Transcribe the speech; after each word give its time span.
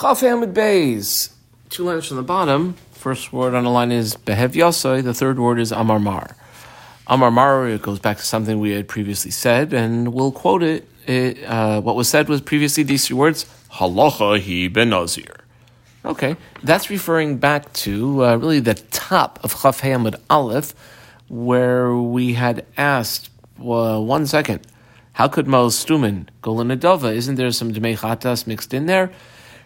Chaf 0.00 0.20
Hamid 0.22 0.52
Bays. 0.52 1.30
Two 1.70 1.84
lines 1.84 2.08
from 2.08 2.16
the 2.16 2.24
bottom. 2.24 2.74
First 2.92 3.32
word 3.32 3.54
on 3.54 3.62
the 3.62 3.70
line 3.70 3.92
is 3.92 4.16
Behev 4.16 4.54
Yasai. 4.54 5.04
The 5.04 5.14
third 5.14 5.38
word 5.38 5.60
is 5.60 5.70
Amar 5.70 6.00
Mar. 6.00 6.34
Amar 7.06 7.30
Mar, 7.30 7.68
it 7.68 7.80
goes 7.80 8.00
back 8.00 8.16
to 8.16 8.24
something 8.24 8.58
we 8.58 8.72
had 8.72 8.88
previously 8.88 9.30
said, 9.30 9.72
and 9.72 10.12
we'll 10.12 10.32
quote 10.32 10.64
it. 10.64 10.88
it 11.06 11.44
uh, 11.44 11.80
what 11.80 11.94
was 11.94 12.08
said 12.08 12.28
was 12.28 12.40
previously 12.40 12.82
these 12.82 13.06
three 13.06 13.16
words, 13.16 13.46
Halacha 13.70 14.40
hi 14.40 14.66
ben 14.66 14.90
Nazir. 14.90 15.36
Okay, 16.04 16.36
that's 16.64 16.90
referring 16.90 17.38
back 17.38 17.72
to 17.74 18.24
uh, 18.24 18.36
really 18.36 18.58
the 18.58 18.74
top 18.74 19.38
of 19.44 19.62
Chaf 19.62 19.78
Hamid 19.80 20.16
Aleph, 20.28 20.74
where 21.28 21.94
we 21.94 22.32
had 22.32 22.66
asked, 22.76 23.30
uh, 23.60 24.00
one 24.00 24.26
second, 24.26 24.66
how 25.12 25.28
could 25.28 25.46
Mos 25.46 25.84
Stumen 25.84 26.26
go 26.42 26.52
Linadova? 26.52 27.14
Isn't 27.14 27.36
there 27.36 27.52
some 27.52 27.72
Dmechatas 27.72 28.48
mixed 28.48 28.74
in 28.74 28.86
there? 28.86 29.12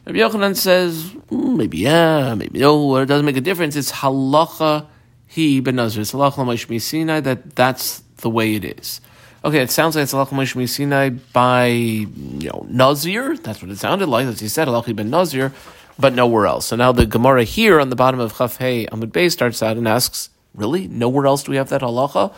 Rabbi 0.08 0.20
Yochanan 0.20 0.56
says, 0.56 1.04
mm, 1.30 1.56
maybe 1.58 1.76
yeah, 1.76 2.34
maybe 2.34 2.60
no, 2.60 2.80
or 2.80 3.02
it 3.02 3.06
doesn't 3.06 3.26
make 3.26 3.36
a 3.36 3.42
difference. 3.42 3.76
It's 3.76 3.92
halacha 3.92 4.86
he 5.26 5.60
ben 5.60 5.76
Nazir. 5.76 6.00
It's 6.00 6.12
halacha 6.12 6.36
Moshe 6.46 6.80
Sinai 6.80 7.20
that 7.20 7.54
that's 7.54 7.98
the 8.16 8.30
way 8.30 8.54
it 8.54 8.64
is. 8.64 9.02
Okay, 9.44 9.60
it 9.60 9.70
sounds 9.70 9.96
like 9.96 10.04
it's 10.04 10.14
halacha 10.14 10.28
Moshe 10.28 10.66
Sinai 10.66 11.10
by 11.10 11.66
you 11.66 12.48
know 12.48 12.66
Nazir. 12.70 13.36
That's 13.36 13.60
what 13.60 13.70
it 13.70 13.76
sounded 13.76 14.08
like. 14.08 14.26
As 14.26 14.40
he 14.40 14.48
said, 14.48 14.66
halacha 14.66 14.96
ben 14.96 15.10
Nazir, 15.10 15.52
but 15.98 16.14
nowhere 16.14 16.46
else. 16.46 16.64
So 16.64 16.76
now 16.76 16.90
the 16.90 17.04
Gemara 17.04 17.44
here 17.44 17.78
on 17.78 17.90
the 17.90 17.96
bottom 17.96 18.18
of 18.18 18.38
Chaf 18.38 18.56
Hey 18.56 18.86
Amud 18.86 19.12
Bey 19.12 19.28
starts 19.28 19.62
out 19.62 19.76
and 19.76 19.86
asks, 19.86 20.30
really, 20.54 20.88
nowhere 20.88 21.26
else 21.26 21.42
do 21.42 21.50
we 21.50 21.58
have 21.58 21.68
that 21.68 21.82
halacha? 21.82 22.32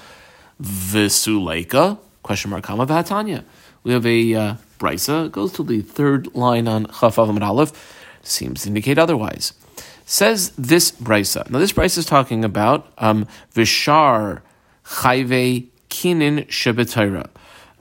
Visuleika 0.60 1.98
Question 2.24 2.50
mark 2.50 2.64
Kama 2.64 2.84
Vahatanya. 2.84 3.44
We 3.84 3.92
have 3.92 4.04
a 4.04 4.34
uh, 4.34 4.54
brisa 4.80 5.30
goes 5.30 5.52
to 5.52 5.62
the 5.62 5.82
third 5.82 6.34
line 6.34 6.66
on 6.66 6.86
Chaf 6.86 7.16
Amud 7.16 7.42
Aleph. 7.42 7.72
Seems 8.22 8.62
to 8.62 8.68
indicate 8.68 8.98
otherwise. 8.98 9.52
Says 10.06 10.50
this 10.58 10.90
brisa. 10.90 11.48
Now 11.50 11.60
this 11.60 11.72
brisa 11.72 11.98
is 11.98 12.06
talking 12.06 12.44
about 12.44 12.92
um, 12.98 13.26
Vishar 13.54 14.40
Chayve 14.84 15.68
Kinin 15.88 16.46
Shebetayra. 16.48 17.28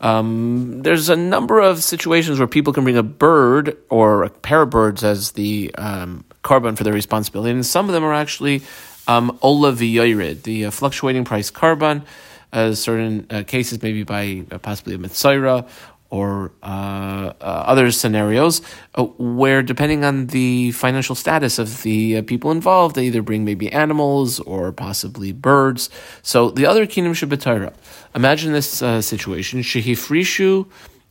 Um, 0.02 0.84
there's 0.84 1.10
a 1.10 1.16
number 1.16 1.60
of 1.60 1.84
situations 1.84 2.40
where 2.40 2.48
people 2.48 2.72
can 2.72 2.84
bring 2.84 2.98
a 2.98 3.04
bird 3.04 3.76
or 3.90 4.24
a 4.24 4.30
pair 4.30 4.62
of 4.62 4.70
birds 4.70 5.04
as 5.04 5.32
the 5.32 5.74
um, 5.76 6.24
korban 6.44 6.78
for 6.78 6.84
their 6.84 6.94
responsibility, 6.94 7.52
and 7.52 7.66
some 7.66 7.88
of 7.90 7.94
them 7.94 8.04
are 8.04 8.14
actually 8.14 8.62
um, 9.08 9.38
ola 9.42 9.72
v'yoyred, 9.74 10.44
the 10.44 10.66
uh, 10.66 10.72
fluctuating 10.72 11.26
price 11.26 11.52
korban. 11.52 12.06
uh, 12.54 12.74
certain 12.74 13.28
uh, 13.30 13.44
cases, 13.44 13.82
maybe 13.82 14.04
by 14.04 14.44
uh, 14.52 14.58
possibly 14.58 14.96
a 14.96 14.98
mitzvah 14.98 15.68
or 16.10 16.52
uh, 16.64 17.34
uh, 17.40 17.64
other 17.68 17.92
scenarios 17.92 18.62
uh, 18.96 19.04
where, 19.18 19.62
depending 19.62 20.04
on 20.04 20.28
the 20.28 20.72
financial 20.72 21.16
status 21.16 21.60
of 21.60 21.84
the 21.84 22.22
people 22.24 22.52
involved, 22.52 22.96
they 22.96 23.06
either 23.06 23.22
bring 23.22 23.46
maybe 23.46 23.72
animals 23.72 24.40
or 24.40 24.72
possibly 24.72 25.32
birds. 25.32 25.90
So 26.22 26.50
the 26.50 26.66
other 26.66 26.86
kingdom 26.86 27.14
Torah. 27.14 27.74
Imagine 28.16 28.54
this 28.54 28.70
situation: 28.70 29.62
shehifrishu 29.62 30.66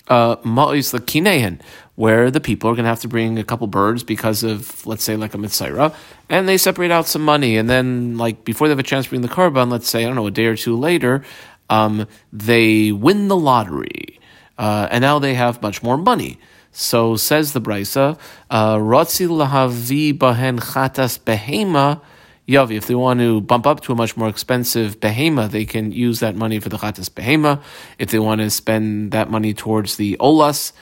ma'is 0.08 0.92
lakinehin, 0.92 1.60
where 1.94 2.30
the 2.30 2.40
people 2.40 2.70
are 2.70 2.74
going 2.74 2.84
to 2.84 2.88
have 2.88 3.00
to 3.00 3.08
bring 3.08 3.38
a 3.38 3.44
couple 3.44 3.66
birds 3.66 4.02
because 4.02 4.42
of, 4.42 4.86
let's 4.86 5.04
say, 5.04 5.16
like 5.16 5.34
a 5.34 5.38
mitzvah, 5.38 5.94
and 6.28 6.48
they 6.48 6.56
separate 6.56 6.90
out 6.90 7.06
some 7.06 7.22
money, 7.22 7.56
and 7.56 7.68
then, 7.68 8.16
like, 8.16 8.44
before 8.44 8.68
they 8.68 8.72
have 8.72 8.78
a 8.78 8.84
chance 8.84 9.06
to 9.06 9.10
bring 9.10 9.22
the 9.22 9.28
korban, 9.28 9.70
let's 9.70 9.88
say, 9.88 10.02
I 10.02 10.06
don't 10.06 10.16
know, 10.16 10.26
a 10.26 10.30
day 10.30 10.46
or 10.46 10.56
two 10.56 10.76
later, 10.76 11.24
um, 11.70 12.06
they 12.32 12.92
win 12.92 13.28
the 13.28 13.36
lottery, 13.36 14.17
uh, 14.58 14.88
and 14.90 15.02
now 15.02 15.18
they 15.18 15.34
have 15.34 15.62
much 15.62 15.82
more 15.82 15.96
money. 15.96 16.38
So 16.72 17.16
says 17.16 17.52
the 17.52 17.60
brisa, 17.60 18.18
uh, 18.50 18.76
"Rotzi 18.76 19.26
lahavi 19.26 20.16
bahen 20.16 20.60
chatas 20.60 21.18
behema." 21.18 22.00
Yavi, 22.48 22.76
if 22.76 22.86
they 22.86 22.94
want 22.94 23.20
to 23.20 23.42
bump 23.42 23.66
up 23.66 23.80
to 23.82 23.92
a 23.92 23.94
much 23.94 24.16
more 24.16 24.28
expensive 24.28 25.00
behema, 25.00 25.50
they 25.50 25.66
can 25.66 25.92
use 25.92 26.20
that 26.20 26.34
money 26.34 26.58
for 26.58 26.70
the 26.70 26.78
chatas 26.78 27.10
behema. 27.10 27.60
If 27.98 28.10
they 28.10 28.18
want 28.18 28.40
to 28.40 28.50
spend 28.50 29.12
that 29.12 29.30
money 29.30 29.52
towards 29.52 29.96
the 29.96 30.16
olas 30.18 30.72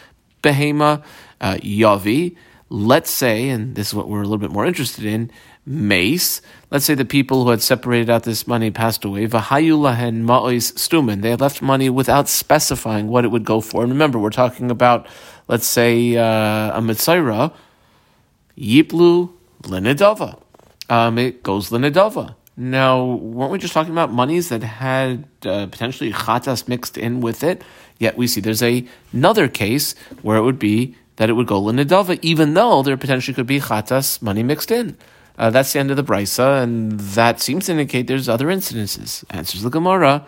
behema, 0.43 1.03
uh, 1.41 1.55
yavi. 1.55 2.37
Let's 2.69 3.11
say, 3.11 3.49
and 3.49 3.77
this 3.77 3.89
is 3.89 3.95
what 3.95 4.09
we're 4.09 4.23
a 4.23 4.25
little 4.25 4.39
bit 4.39 4.51
more 4.51 4.67
interested 4.67 5.05
in, 5.05 5.31
mace. 5.67 6.41
Let's 6.71 6.85
say 6.85 6.95
the 6.95 7.05
people 7.05 7.45
who 7.45 7.51
had 7.51 7.61
separated 7.61 8.09
out 8.09 8.23
this 8.23 8.47
money 8.47 8.71
passed 8.71 9.05
away. 9.05 9.27
Vahayu 9.27 9.77
lahen 9.79 10.25
ma'ois 10.25 10.73
stumen. 10.73 11.23
They 11.23 11.31
had 11.31 11.41
left 11.41 11.61
money 11.61 11.91
without 11.91 12.29
specifying 12.29 13.09
what 13.09 13.25
it 13.25 13.29
would 13.29 13.45
go 13.45 13.61
for. 13.61 13.83
And 13.83 13.93
remember, 13.93 14.19
we're 14.19 14.31
talking 14.31 14.71
about, 14.71 15.07
let's 15.49 15.67
say, 15.67 16.17
uh, 16.17 16.79
a 16.79 16.81
mitzayra. 16.81 17.53
Yiplu 18.57 19.33
linedava. 19.63 20.41
Um, 20.89 21.19
it 21.19 21.43
goes 21.43 21.71
linedava. 21.71 22.37
Now, 22.57 23.05
weren't 23.05 23.53
we 23.53 23.59
just 23.59 23.75
talking 23.75 23.93
about 23.93 24.11
monies 24.13 24.49
that 24.49 24.63
had 24.63 25.29
uh, 25.45 25.67
potentially 25.67 26.11
chatas 26.13 26.69
mixed 26.69 26.97
in 26.97 27.21
with 27.21 27.43
it? 27.43 27.63
Yet 27.99 28.17
we 28.17 28.27
see 28.27 28.41
there's 28.41 28.63
a, 28.63 28.87
another 29.13 29.49
case 29.49 29.95
where 30.23 30.39
it 30.39 30.43
would 30.43 30.59
be 30.59 30.97
that 31.17 31.29
it 31.29 31.35
would 31.35 31.47
go 31.47 31.61
linidava, 31.61 32.19
even 32.23 32.55
though 32.55 32.83
there 32.83 32.97
potentially 32.97 33.35
could 33.35 33.47
be 33.47 33.61
chatas 33.61 34.23
money 34.23 34.43
mixed 34.43 34.71
in. 34.71 34.97
Uh, 35.39 35.51
that's 35.51 35.73
the 35.73 35.79
end 35.79 35.91
of 35.91 35.97
the 35.97 36.05
brisa, 36.05 36.63
and 36.63 36.99
that 36.99 37.41
seems 37.41 37.67
to 37.67 37.73
indicate 37.73 38.07
there's 38.07 38.29
other 38.29 38.47
incidences. 38.47 39.25
Answers 39.31 39.63
the 39.63 39.71
Gemara. 39.71 40.27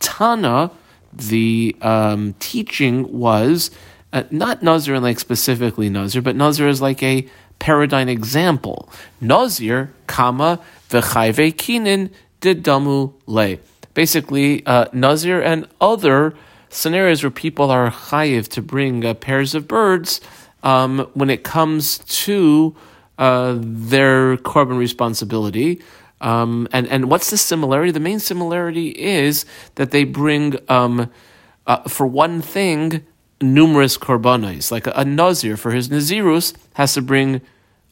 Tana, 0.00 0.70
the 1.12 1.76
um, 1.80 2.34
teaching 2.40 3.12
was 3.12 3.70
uh, 4.12 4.24
not 4.30 4.62
Nazir 4.62 4.94
and 4.94 5.04
like 5.04 5.20
specifically 5.20 5.88
Nazir, 5.88 6.22
but 6.22 6.36
Nazir 6.36 6.68
is 6.68 6.82
like 6.82 7.02
a 7.02 7.26
paradigm 7.58 8.08
example. 8.08 8.90
Nazir, 9.20 9.92
kama, 10.06 10.58
v'chayve 10.90 11.54
kinin, 11.54 12.10
didamu 12.40 13.14
le. 13.26 13.58
Basically, 13.94 14.66
uh, 14.66 14.86
Nazir 14.92 15.40
and 15.40 15.68
other 15.80 16.34
scenarios 16.68 17.22
where 17.22 17.30
people 17.30 17.70
are 17.70 17.90
chayiv 17.90 18.48
to 18.48 18.62
bring 18.62 19.04
uh, 19.04 19.14
pairs 19.14 19.54
of 19.54 19.68
birds 19.68 20.20
um, 20.62 21.08
when 21.14 21.30
it 21.30 21.44
comes 21.44 21.98
to 21.98 22.74
uh, 23.18 23.56
their 23.58 24.36
korban 24.38 24.78
responsibility. 24.78 25.82
Um, 26.20 26.68
and, 26.72 26.86
and 26.88 27.10
what's 27.10 27.30
the 27.30 27.36
similarity? 27.36 27.90
The 27.90 28.00
main 28.00 28.20
similarity 28.20 28.90
is 28.90 29.44
that 29.74 29.90
they 29.90 30.04
bring, 30.04 30.56
um, 30.68 31.10
uh, 31.66 31.88
for 31.88 32.06
one 32.06 32.40
thing, 32.40 33.04
numerous 33.40 33.98
korbanos. 33.98 34.70
Like 34.70 34.86
a, 34.86 34.92
a, 34.96 35.04
nazir 35.04 35.56
for 35.56 35.72
his 35.72 35.88
nazirus 35.88 36.54
has 36.74 36.94
to 36.94 37.02
bring 37.02 37.40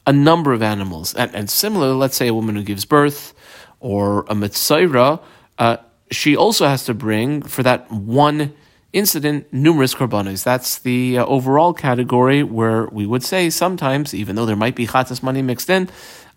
a 0.07 0.13
number 0.13 0.53
of 0.53 0.63
animals. 0.63 1.13
And, 1.15 1.35
and 1.35 1.51
similarly, 1.51 1.95
let's 1.95 2.17
say 2.17 2.29
a 2.29 2.35
woman 2.35 2.55
who 2.55 2.63
gives 2.63 2.85
birth 2.85 3.35
or 3.81 4.21
a 4.23 4.35
mitzayra, 4.35 5.21
uh, 5.59 5.79
she 6.11 6.37
also 6.37 6.67
has 6.67 6.85
to 6.85 6.95
bring 6.95 7.43
for 7.43 7.63
that 7.63 7.91
one 7.91 8.55
incident 8.93 9.53
numerous 9.53 9.95
korbanos. 9.95 10.43
That's 10.43 10.79
the 10.79 11.19
uh, 11.19 11.27
overall 11.27 11.73
category 11.73 12.43
where 12.43 12.87
we 12.87 13.07
would 13.07 13.23
say 13.23 13.51
sometimes, 13.51 14.15
even 14.15 14.37
though 14.37 14.47
there 14.47 14.57
might 14.57 14.75
be 14.75 14.87
chatas 14.87 15.23
money 15.23 15.43
mixed 15.43 15.71
in, 15.71 15.89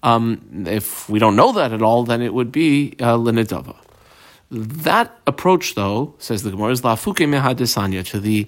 um, 0.04 0.66
if 0.68 1.10
we 1.10 1.20
don't 1.20 1.36
know 1.36 1.54
that 1.54 1.72
at 1.74 1.82
all, 1.82 2.04
then 2.04 2.22
it 2.22 2.34
would 2.34 2.52
be 2.52 2.96
uh. 3.00 3.18
That 4.52 5.18
approach, 5.26 5.74
though, 5.74 6.14
says 6.20 6.44
the 6.44 6.52
Gemara, 6.52 6.72
is 6.72 6.82
lafuke 6.82 7.26
mehadisanya 7.28 8.06
to 8.08 8.20
the 8.20 8.48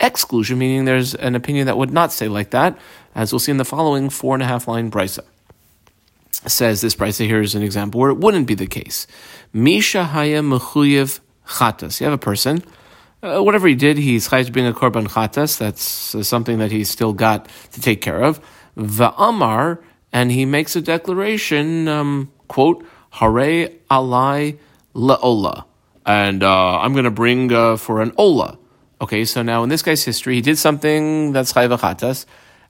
exclusion, 0.00 0.58
meaning 0.58 0.84
there's 0.84 1.14
an 1.14 1.34
opinion 1.34 1.66
that 1.66 1.78
would 1.78 1.90
not 1.90 2.12
say 2.12 2.28
like 2.28 2.50
that, 2.50 2.78
as 3.14 3.32
we'll 3.32 3.38
see 3.38 3.52
in 3.52 3.56
the 3.56 3.64
following 3.64 4.10
four 4.10 4.34
and 4.34 4.42
a 4.42 4.46
half 4.46 4.68
line 4.68 4.90
brisa. 4.90 5.20
Says 6.46 6.82
this 6.82 6.94
brisa 6.94 7.26
here 7.26 7.40
is 7.40 7.54
an 7.54 7.62
example 7.62 8.00
where 8.00 8.10
it 8.10 8.18
wouldn't 8.18 8.46
be 8.46 8.54
the 8.54 8.66
case. 8.66 9.06
Misha 9.52 10.04
haya 10.04 10.42
mechuyev 10.42 11.20
chatas. 11.46 12.00
You 12.00 12.04
have 12.04 12.14
a 12.14 12.18
person 12.18 12.62
uh, 13.22 13.40
whatever 13.40 13.66
he 13.66 13.74
did, 13.74 13.98
he's 13.98 14.28
chayiv 14.28 14.52
being 14.52 14.66
a 14.66 14.72
korban 14.72 15.08
chatas. 15.08 15.58
That's 15.58 16.14
uh, 16.14 16.22
something 16.22 16.58
that 16.58 16.70
he's 16.70 16.88
still 16.88 17.12
got 17.12 17.48
to 17.72 17.80
take 17.80 18.00
care 18.00 18.22
of. 18.22 18.40
Va'amar, 18.76 19.82
and 20.12 20.30
he 20.30 20.44
makes 20.44 20.76
a 20.76 20.80
declaration, 20.80 21.88
um, 21.88 22.30
quote, 22.46 22.84
hare 23.10 23.70
alai 23.90 24.58
laola. 24.94 25.64
And 26.06 26.42
uh, 26.42 26.78
I'm 26.80 26.92
going 26.92 27.04
to 27.04 27.10
bring 27.10 27.52
uh, 27.52 27.76
for 27.76 28.00
an 28.00 28.12
ola. 28.16 28.58
Okay, 29.00 29.24
so 29.24 29.42
now 29.42 29.62
in 29.62 29.68
this 29.68 29.82
guy's 29.82 30.04
history, 30.04 30.36
he 30.36 30.40
did 30.40 30.58
something 30.58 31.32
that's 31.32 31.52
chayiv 31.52 31.76
chatas. 31.78 32.24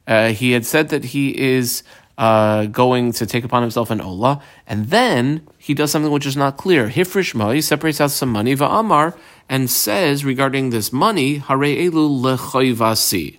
Uh, 0.07 0.29
he 0.31 0.53
had 0.53 0.65
said 0.65 0.89
that 0.89 1.05
he 1.05 1.39
is 1.39 1.83
uh, 2.17 2.67
going 2.67 3.13
to 3.13 3.27
take 3.27 3.45
upon 3.45 3.63
himself 3.63 3.91
an 3.91 4.01
ola, 4.01 4.43
and 4.67 4.89
then 4.89 5.47
he 5.59 5.73
does 5.73 5.91
something 5.91 6.11
which 6.11 6.27
is 6.27 6.37
not 6.37 6.57
clear. 6.57 6.89
Hifrish 6.89 7.55
he 7.55 7.61
separates 7.61 8.01
out 8.01 8.11
some 8.11 8.31
money, 8.31 8.57
va'amar, 8.57 9.17
and 9.49 9.71
says 9.71 10.25
regarding 10.25 10.71
this 10.71 10.93
money, 10.93 11.37
Hare 11.39 11.59
elu 11.59 11.91
lechoivasi. 11.93 13.39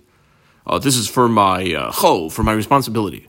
Oh, 0.66 0.78
this 0.78 0.96
is 0.96 1.08
for 1.08 1.28
my 1.28 1.72
uh, 1.72 1.92
cho, 1.92 2.28
for 2.28 2.42
my 2.42 2.52
responsibility. 2.52 3.28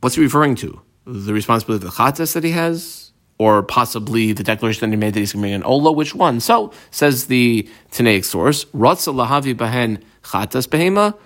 What's 0.00 0.16
he 0.16 0.22
referring 0.22 0.54
to? 0.56 0.80
The 1.06 1.32
responsibility 1.32 1.86
of 1.86 1.92
the 1.92 1.96
chatas 2.02 2.34
that 2.34 2.44
he 2.44 2.52
has? 2.52 3.12
Or 3.38 3.62
possibly 3.62 4.32
the 4.32 4.42
declaration 4.42 4.90
that 4.90 4.96
he 4.96 4.98
made 4.98 5.14
that 5.14 5.20
he's 5.20 5.32
going 5.32 5.44
to 5.44 5.50
an 5.50 5.62
ola? 5.62 5.92
Which 5.92 6.14
one? 6.14 6.40
So, 6.40 6.72
says 6.90 7.26
the 7.26 7.68
Tanaic 7.92 8.24
source, 8.24 8.64
Ratza 8.66 9.14
lahavi 9.14 9.54
bahen 9.54 10.02
chatas 10.22 10.66
behema, 10.66 11.16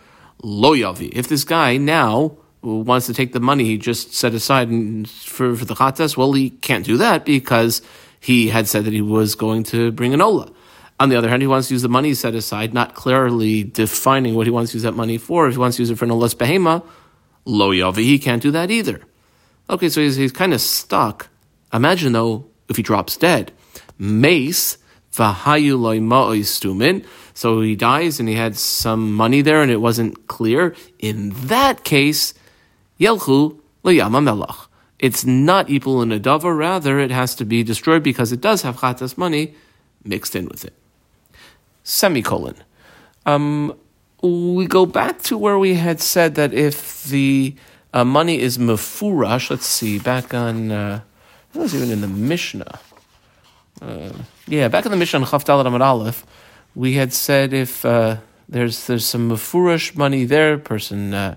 Lo 0.42 0.74
yavi. 0.74 1.10
If 1.12 1.28
this 1.28 1.44
guy 1.44 1.76
now 1.76 2.36
wants 2.62 3.06
to 3.06 3.14
take 3.14 3.32
the 3.32 3.40
money 3.40 3.64
he 3.64 3.78
just 3.78 4.14
set 4.14 4.34
aside 4.34 4.68
for, 5.08 5.56
for 5.56 5.64
the 5.64 5.74
chatas, 5.74 6.16
well, 6.16 6.32
he 6.32 6.50
can't 6.50 6.84
do 6.84 6.96
that 6.96 7.24
because 7.24 7.82
he 8.22 8.48
had 8.48 8.68
said 8.68 8.84
that 8.84 8.92
he 8.92 9.00
was 9.02 9.34
going 9.34 9.64
to 9.64 9.90
bring 9.92 10.14
an 10.14 10.22
ola. 10.22 10.50
On 11.00 11.08
the 11.08 11.16
other 11.16 11.28
hand, 11.28 11.42
he 11.42 11.48
wants 11.48 11.68
to 11.68 11.74
use 11.74 11.82
the 11.82 11.88
money 11.88 12.14
set 12.14 12.34
aside, 12.36 12.72
not 12.72 12.94
clearly 12.94 13.64
defining 13.64 14.36
what 14.36 14.46
he 14.46 14.52
wants 14.52 14.70
to 14.70 14.76
use 14.76 14.84
that 14.84 14.94
money 14.94 15.18
for. 15.18 15.48
If 15.48 15.54
he 15.54 15.58
wants 15.58 15.76
to 15.76 15.82
use 15.82 15.90
it 15.90 15.98
for 15.98 16.04
an 16.04 16.12
olas 16.12 16.34
behema, 16.36 16.84
lo 17.44 17.70
yavi, 17.70 18.04
he 18.04 18.20
can't 18.20 18.40
do 18.40 18.52
that 18.52 18.70
either. 18.70 19.00
Okay, 19.68 19.88
so 19.88 20.00
he's, 20.00 20.14
he's 20.14 20.30
kind 20.30 20.54
of 20.54 20.60
stuck. 20.60 21.28
Imagine 21.72 22.12
though, 22.12 22.46
if 22.68 22.76
he 22.76 22.82
drops 22.82 23.16
dead, 23.16 23.50
mace 23.98 24.78
stumin. 25.12 27.04
So 27.34 27.60
he 27.60 27.74
dies 27.74 28.20
and 28.20 28.28
he 28.28 28.36
had 28.36 28.56
some 28.56 29.12
money 29.12 29.42
there 29.42 29.62
and 29.62 29.70
it 29.70 29.78
wasn't 29.78 30.28
clear. 30.28 30.76
In 31.00 31.30
that 31.48 31.82
case, 31.82 32.34
Yelchu 33.00 33.58
liyama 33.84 34.22
melach. 34.22 34.68
It's 35.02 35.24
not 35.24 35.66
ipul 35.66 36.00
and 36.00 36.12
adava, 36.12 36.56
rather 36.56 37.00
it 37.00 37.10
has 37.10 37.34
to 37.34 37.44
be 37.44 37.64
destroyed 37.64 38.04
because 38.04 38.30
it 38.30 38.40
does 38.40 38.62
have 38.62 38.76
chatas 38.76 39.18
money 39.18 39.54
mixed 40.04 40.36
in 40.36 40.46
with 40.46 40.64
it. 40.64 40.74
Semicolon. 41.82 42.54
Um, 43.26 43.76
we 44.22 44.66
go 44.66 44.86
back 44.86 45.20
to 45.22 45.36
where 45.36 45.58
we 45.58 45.74
had 45.74 46.00
said 46.00 46.36
that 46.36 46.54
if 46.54 47.02
the 47.04 47.56
uh, 47.92 48.04
money 48.04 48.40
is 48.40 48.58
mefurash, 48.58 49.50
let's 49.50 49.66
see, 49.66 49.98
back 49.98 50.32
on, 50.32 50.70
uh, 50.70 51.00
that 51.52 51.58
was 51.58 51.74
even 51.74 51.90
in 51.90 52.00
the 52.00 52.06
Mishnah. 52.06 52.78
Uh, 53.80 54.12
yeah, 54.46 54.68
back 54.68 54.84
in 54.86 54.92
the 54.92 54.96
Mishnah, 54.96 55.20
Chavdal 55.20 55.66
Amad 55.66 55.80
Aleph, 55.80 56.24
we 56.76 56.94
had 56.94 57.12
said 57.12 57.52
if 57.52 57.84
uh, 57.84 58.18
there's 58.48 58.86
there's 58.86 59.04
some 59.04 59.28
mefurash 59.28 59.96
money 59.96 60.24
there, 60.24 60.58
person 60.58 61.12
uh, 61.12 61.36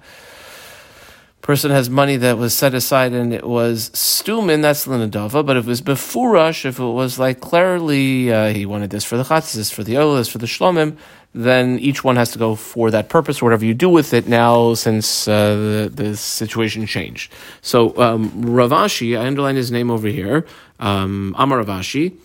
person 1.45 1.69
has 1.69 1.92
money 1.92 2.18
that 2.18 2.39
was 2.39 2.56
set 2.56 2.74
aside 2.74 3.13
and 3.13 3.31
it 3.31 3.45
was 3.45 3.92
stumin, 3.92 4.63
that's 4.63 4.88
linadava. 4.88 5.45
But 5.45 5.57
if 5.57 5.65
it 5.65 5.68
was 5.68 5.81
befurash, 5.81 6.65
if 6.65 6.80
it 6.80 6.83
was 6.83 7.19
like 7.19 7.39
clearly 7.39 8.33
uh, 8.33 8.51
he 8.51 8.65
wanted 8.65 8.89
this 8.89 9.06
for 9.06 9.15
the 9.15 9.21
chatzis, 9.21 9.53
this 9.53 9.69
for 9.69 9.83
the 9.83 9.94
olas, 9.94 10.27
for 10.27 10.39
the 10.39 10.47
shlomim, 10.47 10.97
then 11.36 11.77
each 11.77 12.03
one 12.03 12.15
has 12.15 12.31
to 12.31 12.39
go 12.39 12.56
for 12.56 12.89
that 12.89 13.09
purpose, 13.09 13.44
whatever 13.44 13.63
you 13.63 13.75
do 13.75 13.88
with 13.88 14.12
it 14.12 14.27
now, 14.27 14.74
since 14.74 15.27
uh, 15.27 15.56
the, 15.56 15.92
the 15.94 16.18
situation 16.18 16.88
changed. 16.88 17.31
So 17.62 17.95
um, 18.01 18.31
Ravashi, 18.42 19.15
I 19.15 19.27
underline 19.27 19.56
his 19.56 19.71
name 19.71 19.92
over 19.92 20.07
here, 20.07 20.47
um, 20.80 21.36
Amar 21.38 21.63
Ravashi, 21.63 22.18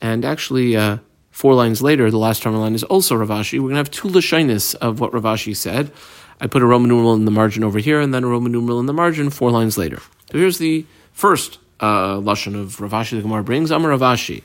and 0.00 0.24
actually. 0.24 0.76
Uh, 0.76 0.98
four 1.30 1.54
lines 1.54 1.82
later, 1.82 2.12
the 2.12 2.18
last 2.18 2.44
terminal 2.44 2.62
line 2.62 2.76
is 2.76 2.84
also 2.84 3.16
Ravashi. 3.16 3.58
We're 3.58 3.70
going 3.70 3.72
to 3.72 3.78
have 3.78 3.90
two 3.90 4.06
lashonis 4.06 4.76
of 4.76 5.00
what 5.00 5.10
Ravashi 5.10 5.56
said. 5.56 5.90
I 6.40 6.46
put 6.46 6.62
a 6.62 6.66
Roman 6.66 6.88
numeral 6.88 7.14
in 7.14 7.24
the 7.24 7.30
margin 7.30 7.64
over 7.64 7.78
here, 7.78 8.00
and 8.00 8.12
then 8.12 8.24
a 8.24 8.28
Roman 8.28 8.52
numeral 8.52 8.80
in 8.80 8.86
the 8.86 8.92
margin 8.92 9.30
four 9.30 9.50
lines 9.50 9.78
later. 9.78 10.00
So 10.30 10.38
here's 10.38 10.58
the 10.58 10.86
first 11.12 11.58
uh, 11.80 12.16
lashon 12.16 12.60
of 12.60 12.76
Ravashi 12.78 13.10
the 13.10 13.22
Gemara 13.22 13.44
brings. 13.44 13.70
Amar 13.70 13.92
Ravashi, 13.92 14.42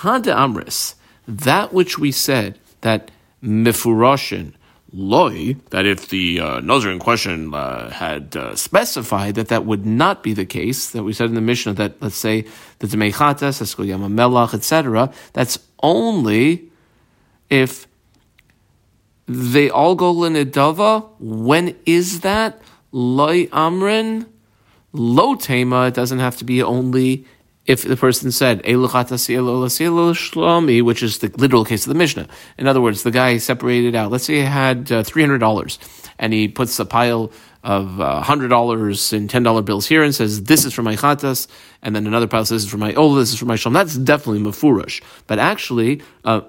Hada 0.00 0.34
Amris, 0.34 0.94
that 1.26 1.72
which 1.72 1.98
we 1.98 2.12
said 2.12 2.58
that 2.80 3.10
mifurashin 3.42 4.54
loy, 4.92 5.56
that 5.70 5.86
if 5.86 6.08
the 6.08 6.40
uh, 6.40 6.58
in 6.58 6.98
question 6.98 7.54
uh, 7.54 7.90
had 7.90 8.36
uh, 8.36 8.54
specified 8.54 9.34
that 9.36 9.48
that 9.48 9.64
would 9.64 9.86
not 9.86 10.22
be 10.22 10.34
the 10.34 10.44
case, 10.44 10.90
that 10.90 11.02
we 11.02 11.12
said 11.12 11.28
in 11.28 11.34
the 11.34 11.40
Mishnah 11.40 11.72
that, 11.74 12.00
let's 12.02 12.16
say, 12.16 12.44
the 12.80 12.86
Demechatas, 12.86 13.62
Esko 13.62 13.86
Yamamelach, 13.86 14.54
etc., 14.54 15.12
that's 15.32 15.58
only 15.82 16.68
if 17.48 17.86
they 19.34 19.70
all 19.70 19.94
go 19.94 20.14
linidava. 20.14 21.08
When 21.18 21.76
is 21.86 22.20
that? 22.20 22.60
Loy 22.92 23.46
amrin, 23.46 24.26
lo 24.92 25.34
tema. 25.34 25.86
It 25.86 25.94
doesn't 25.94 26.18
have 26.18 26.36
to 26.38 26.44
be 26.44 26.62
only 26.62 27.24
if 27.64 27.82
the 27.82 27.96
person 27.96 28.32
said 28.32 28.62
which 28.64 31.02
is 31.02 31.18
the 31.18 31.32
literal 31.36 31.64
case 31.64 31.86
of 31.86 31.92
the 31.92 31.98
Mishnah. 31.98 32.28
In 32.58 32.66
other 32.66 32.80
words, 32.80 33.02
the 33.02 33.10
guy 33.10 33.38
separated 33.38 33.94
out. 33.94 34.10
Let's 34.10 34.24
say 34.24 34.36
he 34.36 34.40
had 34.40 34.90
uh, 34.90 35.02
three 35.04 35.22
hundred 35.22 35.38
dollars, 35.38 35.78
and 36.18 36.32
he 36.32 36.48
puts 36.48 36.78
a 36.78 36.84
pile 36.84 37.32
of 37.64 38.00
uh, 38.00 38.20
hundred 38.20 38.48
dollars 38.48 39.12
in 39.12 39.28
ten 39.28 39.42
dollar 39.42 39.62
bills 39.62 39.86
here 39.86 40.02
and 40.02 40.14
says, 40.14 40.44
"This 40.44 40.64
is 40.64 40.74
for 40.74 40.82
my 40.82 40.96
chatas," 40.96 41.46
and 41.82 41.94
then 41.94 42.06
another 42.06 42.26
pile 42.26 42.44
says, 42.44 42.62
"This 42.62 42.64
is 42.64 42.70
for 42.70 42.78
my 42.78 42.94
oh, 42.94 43.14
this 43.14 43.32
is 43.32 43.38
for 43.38 43.46
my 43.46 43.56
shalom." 43.56 43.74
That's 43.74 43.96
definitely 43.96 44.42
mefurash. 44.42 45.02
But 45.26 45.38
actually, 45.38 46.02
uh, 46.24 46.40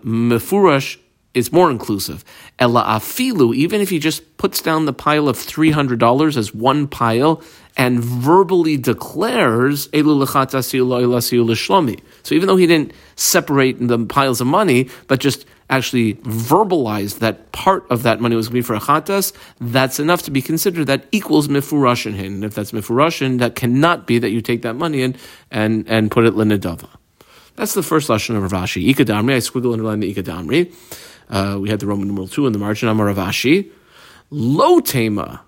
is 1.33 1.51
more 1.51 1.71
inclusive. 1.71 2.23
Ella 2.59 2.83
afilu, 2.83 3.55
even 3.55 3.81
if 3.81 3.89
he 3.89 3.99
just 3.99 4.37
puts 4.37 4.61
down 4.61 4.85
the 4.85 4.93
pile 4.93 5.27
of 5.27 5.37
three 5.37 5.71
hundred 5.71 5.99
dollars 5.99 6.37
as 6.37 6.53
one 6.53 6.87
pile 6.87 7.41
and 7.75 8.03
verbally 8.03 8.77
declares 8.77 9.87
elu 9.87 12.01
So 12.23 12.35
even 12.35 12.47
though 12.47 12.55
he 12.55 12.67
didn't 12.67 12.93
separate 13.15 13.77
the 13.79 14.05
piles 14.05 14.41
of 14.41 14.47
money, 14.47 14.89
but 15.07 15.19
just 15.19 15.45
actually 15.69 16.15
verbalized 16.15 17.19
that 17.19 17.51
part 17.51 17.89
of 17.89 18.03
that 18.03 18.21
money 18.21 18.35
was 18.35 18.47
going 18.47 18.53
to 18.53 18.57
be 18.59 18.61
for 18.61 18.75
a 18.75 18.79
chatas, 18.79 19.33
that's 19.59 19.99
enough 19.99 20.21
to 20.23 20.31
be 20.31 20.41
considered 20.41 20.85
that 20.85 21.05
equals 21.11 21.47
mifurashin. 21.47 22.19
And 22.23 22.43
if 22.43 22.53
that's 22.53 22.73
mifurashin, 22.73 23.39
that 23.39 23.55
cannot 23.55 24.05
be 24.05 24.19
that 24.19 24.29
you 24.29 24.41
take 24.41 24.61
that 24.61 24.75
money 24.75 25.01
and 25.01 25.17
and 25.49 25.87
and 25.87 26.11
put 26.11 26.25
it 26.25 26.35
linadava. 26.35 26.89
That's 27.55 27.73
the 27.73 27.83
first 27.83 28.09
lashon 28.09 28.35
of 28.35 28.51
Ravashi. 28.51 28.93
Ikadamri, 28.93 29.35
I 29.35 29.37
squiggle 29.37 29.73
underline 29.73 29.99
the 29.99 30.13
ikadamri. 30.13 30.73
Uh, 31.29 31.57
we 31.59 31.69
had 31.69 31.79
the 31.79 31.87
Roman 31.87 32.07
numeral 32.07 32.27
two 32.27 32.45
in 32.47 32.53
the 32.53 32.59
margin. 32.59 32.89
Amar 32.89 33.07
Ravashi. 33.07 33.71
Lo 34.29 34.79
tema. 34.79 35.41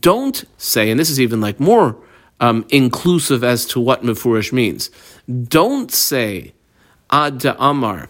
Don't 0.00 0.44
say, 0.58 0.90
and 0.90 1.00
this 1.00 1.08
is 1.08 1.20
even 1.20 1.40
like 1.40 1.58
more 1.58 1.96
um, 2.40 2.66
inclusive 2.68 3.42
as 3.44 3.66
to 3.66 3.80
what 3.80 4.02
mefurish 4.02 4.52
means. 4.52 4.90
Don't 5.48 5.90
say 5.90 6.52
ad 7.10 7.44
amar 7.58 8.08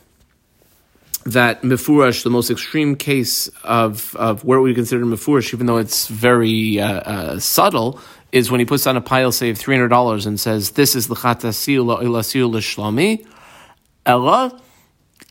that 1.25 1.62
mefurish, 1.62 2.22
the 2.22 2.31
most 2.31 2.50
extreme 2.50 2.96
case 2.96 3.49
of, 3.62 4.17
of 4.17 4.43
where 4.44 4.61
we 4.61 4.75
consider 4.75 5.05
mefurish, 5.05 5.52
even 5.52 5.67
though 5.67 5.76
it's 5.76 6.08
very 6.08 6.81
uh, 6.81 7.00
uh, 7.00 7.38
subtle, 7.38 8.00
is 8.32 8.50
when 8.50 8.61
he 8.61 8.64
puts 8.64 8.87
on 8.87 8.96
a 8.96 9.00
pile, 9.00 9.32
say, 9.32 9.50
of 9.50 9.58
three 9.58 9.75
hundred 9.75 9.88
dollars 9.88 10.25
and 10.25 10.38
says, 10.38 10.72
"This 10.72 10.94
is 10.94 11.08
the 11.08 11.17
chatasiu 11.17 11.84
la'ilasiu 11.84 12.50
l'shlami." 12.50 13.26
Ella, 14.06 14.61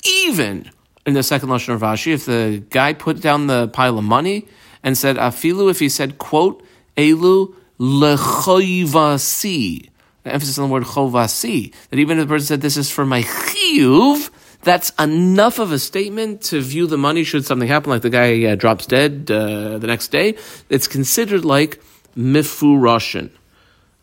even 0.05 0.69
in 1.05 1.13
the 1.13 1.23
second 1.23 1.49
lashon 1.49 1.73
of 1.73 1.81
Rashi, 1.81 2.13
if 2.13 2.25
the 2.25 2.63
guy 2.69 2.93
put 2.93 3.21
down 3.21 3.47
the 3.47 3.67
pile 3.69 3.97
of 3.97 4.03
money 4.03 4.47
and 4.83 4.97
said 4.97 5.17
afilu, 5.17 5.69
if 5.69 5.79
he 5.79 5.89
said 5.89 6.17
quote 6.17 6.63
elu 6.97 7.53
lechoivasi, 7.79 9.89
emphasis 10.25 10.59
on 10.59 10.67
the 10.67 10.73
word 10.73 10.83
chovasi, 10.83 11.73
that 11.89 11.99
even 11.99 12.19
if 12.19 12.27
the 12.27 12.33
person 12.33 12.45
said 12.45 12.61
this 12.61 12.77
is 12.77 12.91
for 12.91 13.05
my 13.05 13.23
chiyuv, 13.23 14.29
that's 14.61 14.91
enough 14.99 15.59
of 15.59 15.71
a 15.71 15.79
statement 15.79 16.41
to 16.41 16.59
view 16.59 16.85
the 16.85 16.97
money 16.97 17.23
should 17.23 17.45
something 17.45 17.67
happen, 17.67 17.89
like 17.89 18.01
the 18.01 18.09
guy 18.09 18.43
uh, 18.43 18.55
drops 18.55 18.85
dead 18.85 19.31
uh, 19.31 19.77
the 19.77 19.87
next 19.87 20.09
day. 20.09 20.35
It's 20.69 20.87
considered 20.87 21.45
like 21.45 21.81
mifurashin. 22.17 23.29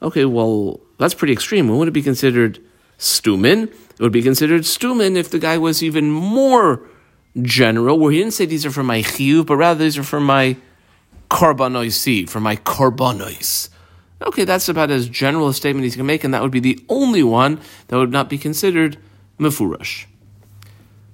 Okay, 0.02 0.24
well, 0.24 0.80
that's 0.98 1.14
pretty 1.14 1.34
extreme. 1.34 1.68
When 1.68 1.78
would 1.78 1.88
it 1.88 1.92
be 1.92 2.02
considered 2.02 2.58
stumin? 2.98 3.72
It 3.98 4.02
would 4.02 4.12
be 4.12 4.22
considered 4.22 4.62
stumin 4.62 5.16
if 5.16 5.30
the 5.30 5.38
guy 5.38 5.58
was 5.58 5.82
even 5.82 6.10
more 6.10 6.82
general, 7.42 7.98
where 7.98 8.12
he 8.12 8.18
didn't 8.18 8.34
say 8.34 8.46
these 8.46 8.66
are 8.66 8.70
for 8.70 8.82
my 8.82 9.00
chiyuv, 9.00 9.46
but 9.46 9.56
rather 9.56 9.82
these 9.82 9.98
are 9.98 10.02
for 10.02 10.20
my 10.20 10.56
karbonois, 11.30 12.28
for 12.28 12.40
my 12.40 12.56
karbonois. 12.56 13.70
Okay, 14.22 14.44
that's 14.44 14.68
about 14.68 14.90
as 14.90 15.08
general 15.08 15.48
a 15.48 15.54
statement 15.54 15.84
he 15.84 15.90
can 15.90 16.06
make, 16.06 16.24
and 16.24 16.32
that 16.32 16.42
would 16.42 16.50
be 16.50 16.60
the 16.60 16.82
only 16.88 17.22
one 17.22 17.60
that 17.88 17.96
would 17.96 18.12
not 18.12 18.30
be 18.30 18.38
considered 18.38 18.98
mefurash. 19.38 20.06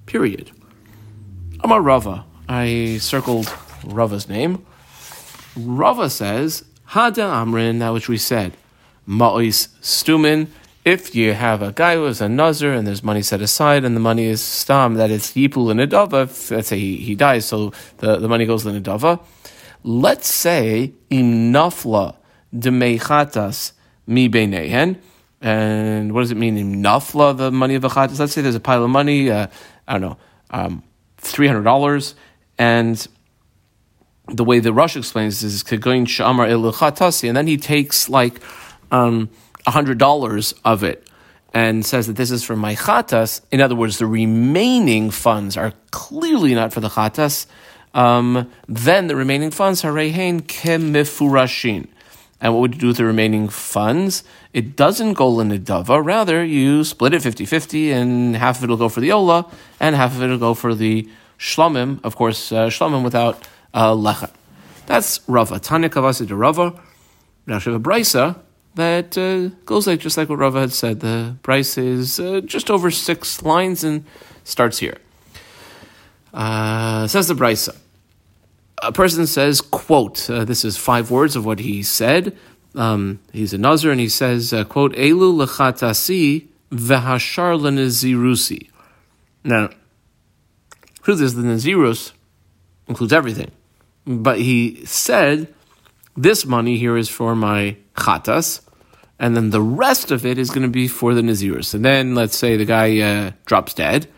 Period. 0.06 0.52
Amar 1.60 1.80
Rava. 1.80 2.24
I 2.48 2.98
circled 3.00 3.52
Rava's 3.84 4.28
name. 4.28 4.64
Rava 5.56 6.10
says, 6.10 6.64
Hada 6.90 7.44
Amrin, 7.44 7.78
that 7.78 7.92
which 7.92 8.08
we 8.08 8.18
said, 8.18 8.56
Ma'is 9.08 9.68
Stumin, 9.80 10.48
if 10.84 11.14
you 11.14 11.32
have 11.32 11.62
a 11.62 11.72
guy 11.72 11.94
who 11.94 12.06
is 12.06 12.20
a 12.20 12.28
nazir 12.28 12.72
and 12.72 12.86
there's 12.86 13.04
money 13.04 13.22
set 13.22 13.40
aside 13.40 13.84
and 13.84 13.94
the 13.94 14.00
money 14.00 14.24
is 14.24 14.40
stam, 14.40 14.94
that 14.94 15.10
is 15.10 15.28
yipul 15.28 15.70
in 15.70 15.78
adava, 15.78 16.50
let's 16.50 16.68
say 16.68 16.78
he, 16.78 16.96
he 16.96 17.14
dies, 17.14 17.44
so 17.44 17.72
the, 17.98 18.16
the 18.16 18.28
money 18.28 18.46
goes 18.46 18.66
in 18.66 18.82
adava. 18.82 19.20
Let's 19.84 20.32
say 20.32 20.92
im 21.10 21.52
nafla 21.52 22.16
demechatas 22.54 23.72
mi 24.06 24.28
beinehen. 24.28 24.98
And 25.40 26.12
what 26.12 26.22
does 26.22 26.30
it 26.30 26.36
mean 26.36 26.56
in 26.56 26.82
nafla, 26.82 27.36
the 27.36 27.50
money 27.52 27.76
of 27.76 27.84
a 27.84 27.88
chatas? 27.88 28.18
Let's 28.18 28.32
say 28.32 28.42
there's 28.42 28.54
a 28.54 28.60
pile 28.60 28.84
of 28.84 28.90
money, 28.90 29.30
uh, 29.30 29.46
I 29.86 29.92
don't 29.92 30.02
know, 30.02 30.16
um, 30.50 30.82
$300, 31.18 32.14
and 32.58 33.08
the 34.28 34.44
way 34.44 34.58
the 34.60 34.72
Rush 34.72 34.96
explains 34.96 35.42
is 35.42 35.62
kegoin 35.62 36.06
shamar 36.06 36.48
el 36.48 37.28
and 37.28 37.36
then 37.36 37.46
he 37.46 37.56
takes 37.56 38.08
like 38.08 38.40
um, 38.90 39.30
$100 39.66 40.54
of 40.64 40.84
it 40.84 41.08
and 41.54 41.84
says 41.84 42.06
that 42.06 42.16
this 42.16 42.30
is 42.30 42.42
for 42.42 42.56
my 42.56 42.74
chatas, 42.74 43.42
in 43.50 43.60
other 43.60 43.74
words, 43.74 43.98
the 43.98 44.06
remaining 44.06 45.10
funds 45.10 45.56
are 45.56 45.72
clearly 45.90 46.54
not 46.54 46.72
for 46.72 46.80
the 46.80 46.88
chatas, 46.88 47.46
um, 47.94 48.50
then 48.68 49.06
the 49.06 49.16
remaining 49.16 49.50
funds, 49.50 49.82
harehain 49.82 50.42
kemifurashin. 50.42 51.88
And 52.40 52.54
what 52.54 52.60
would 52.60 52.74
you 52.74 52.80
do 52.80 52.86
with 52.88 52.96
the 52.96 53.04
remaining 53.04 53.48
funds? 53.48 54.24
It 54.52 54.74
doesn't 54.74 55.12
go 55.12 55.30
linadava. 55.30 56.04
Rather, 56.04 56.42
you 56.44 56.82
split 56.82 57.14
it 57.14 57.22
50 57.22 57.46
50, 57.46 57.92
and 57.92 58.36
half 58.36 58.58
of 58.58 58.64
it 58.64 58.70
will 58.70 58.76
go 58.76 58.88
for 58.88 59.00
the 59.00 59.12
Ola, 59.12 59.48
and 59.78 59.94
half 59.94 60.16
of 60.16 60.22
it 60.22 60.28
will 60.28 60.38
go 60.38 60.54
for 60.54 60.74
the 60.74 61.08
Shlomim. 61.38 62.00
Of 62.02 62.16
course, 62.16 62.50
uh, 62.50 62.66
Shlomim 62.66 63.04
without 63.04 63.46
uh, 63.72 63.92
Lecha. 63.92 64.30
That's 64.86 65.20
Rava. 65.28 65.60
Tanya 65.60 65.88
Kavasi 65.88 66.26
de 66.26 66.34
Rava. 66.34 66.74
Now, 67.46 67.58
Brisa 67.58 68.41
that 68.74 69.16
uh, 69.18 69.54
goes 69.64 69.86
like 69.86 70.00
just 70.00 70.16
like 70.16 70.28
what 70.28 70.38
Rava 70.38 70.60
had 70.60 70.72
said. 70.72 71.00
The 71.00 71.36
Brisa 71.42 71.82
is 71.82 72.18
uh, 72.18 72.40
just 72.40 72.70
over 72.70 72.90
six 72.90 73.42
lines 73.42 73.84
and 73.84 74.04
starts 74.44 74.78
here. 74.78 74.98
Uh, 76.32 77.06
says 77.06 77.28
the 77.28 77.34
Brisa 77.34 77.76
a 78.82 78.92
person 78.92 79.26
says, 79.26 79.60
quote, 79.60 80.28
uh, 80.28 80.44
this 80.44 80.64
is 80.64 80.76
five 80.76 81.10
words 81.10 81.36
of 81.36 81.46
what 81.46 81.60
he 81.60 81.82
said. 81.82 82.36
Um, 82.74 83.20
he's 83.32 83.54
a 83.54 83.58
Nazir, 83.58 83.92
and 83.92 84.00
he 84.00 84.08
says, 84.08 84.52
uh, 84.52 84.64
quote, 84.64 84.92
Elu 84.94 85.46
lechatasi 85.46 86.48
v'hashar 86.72 87.60
lenazirusi. 87.60 88.68
Now, 89.44 89.70
truth 91.02 91.20
is, 91.20 91.34
the 91.34 91.42
Nazirus 91.42 92.12
includes 92.88 93.12
everything. 93.12 93.52
But 94.04 94.38
he 94.38 94.84
said, 94.84 95.52
this 96.16 96.44
money 96.44 96.76
here 96.76 96.96
is 96.96 97.08
for 97.08 97.34
my 97.34 97.76
chatas, 97.94 98.60
and 99.18 99.36
then 99.36 99.50
the 99.50 99.62
rest 99.62 100.10
of 100.10 100.26
it 100.26 100.38
is 100.38 100.50
going 100.50 100.62
to 100.62 100.68
be 100.68 100.88
for 100.88 101.14
the 101.14 101.22
Nazirus. 101.22 101.74
And 101.74 101.84
then, 101.84 102.14
let's 102.14 102.36
say 102.36 102.56
the 102.56 102.64
guy 102.64 102.98
uh, 103.00 103.30
drops 103.46 103.74
dead 103.74 104.08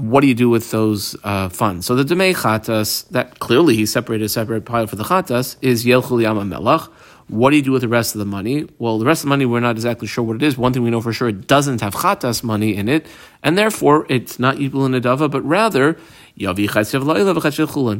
what 0.00 0.20
do 0.22 0.26
you 0.26 0.34
do 0.34 0.48
with 0.48 0.70
those 0.70 1.16
uh, 1.24 1.48
funds? 1.48 1.86
So 1.86 1.94
the 1.94 2.04
Demei 2.04 2.34
Chatas, 2.34 3.08
that 3.10 3.38
clearly 3.38 3.76
he 3.76 3.86
separated 3.86 4.24
a 4.24 4.28
separate 4.28 4.64
pile 4.64 4.86
for 4.86 4.96
the 4.96 5.04
Chatas, 5.04 5.56
is 5.60 5.84
Yelchul 5.84 6.22
Yama 6.22 6.42
Melach. 6.42 6.90
What 7.28 7.50
do 7.50 7.56
you 7.56 7.62
do 7.62 7.70
with 7.70 7.82
the 7.82 7.88
rest 7.88 8.14
of 8.14 8.18
the 8.18 8.24
money? 8.24 8.66
Well, 8.78 8.98
the 8.98 9.04
rest 9.04 9.20
of 9.20 9.26
the 9.26 9.28
money, 9.28 9.46
we're 9.46 9.60
not 9.60 9.76
exactly 9.76 10.08
sure 10.08 10.24
what 10.24 10.36
it 10.36 10.42
is. 10.42 10.58
One 10.58 10.72
thing 10.72 10.82
we 10.82 10.90
know 10.90 11.00
for 11.00 11.12
sure, 11.12 11.28
it 11.28 11.46
doesn't 11.46 11.80
have 11.80 11.94
Chatas 11.94 12.42
money 12.42 12.74
in 12.74 12.88
it, 12.88 13.06
and 13.42 13.56
therefore 13.56 14.06
it's 14.08 14.38
not 14.38 14.56
Yibul 14.56 14.86
and 14.86 14.94
Adava, 14.94 15.30
but 15.30 15.42
rather. 15.42 15.96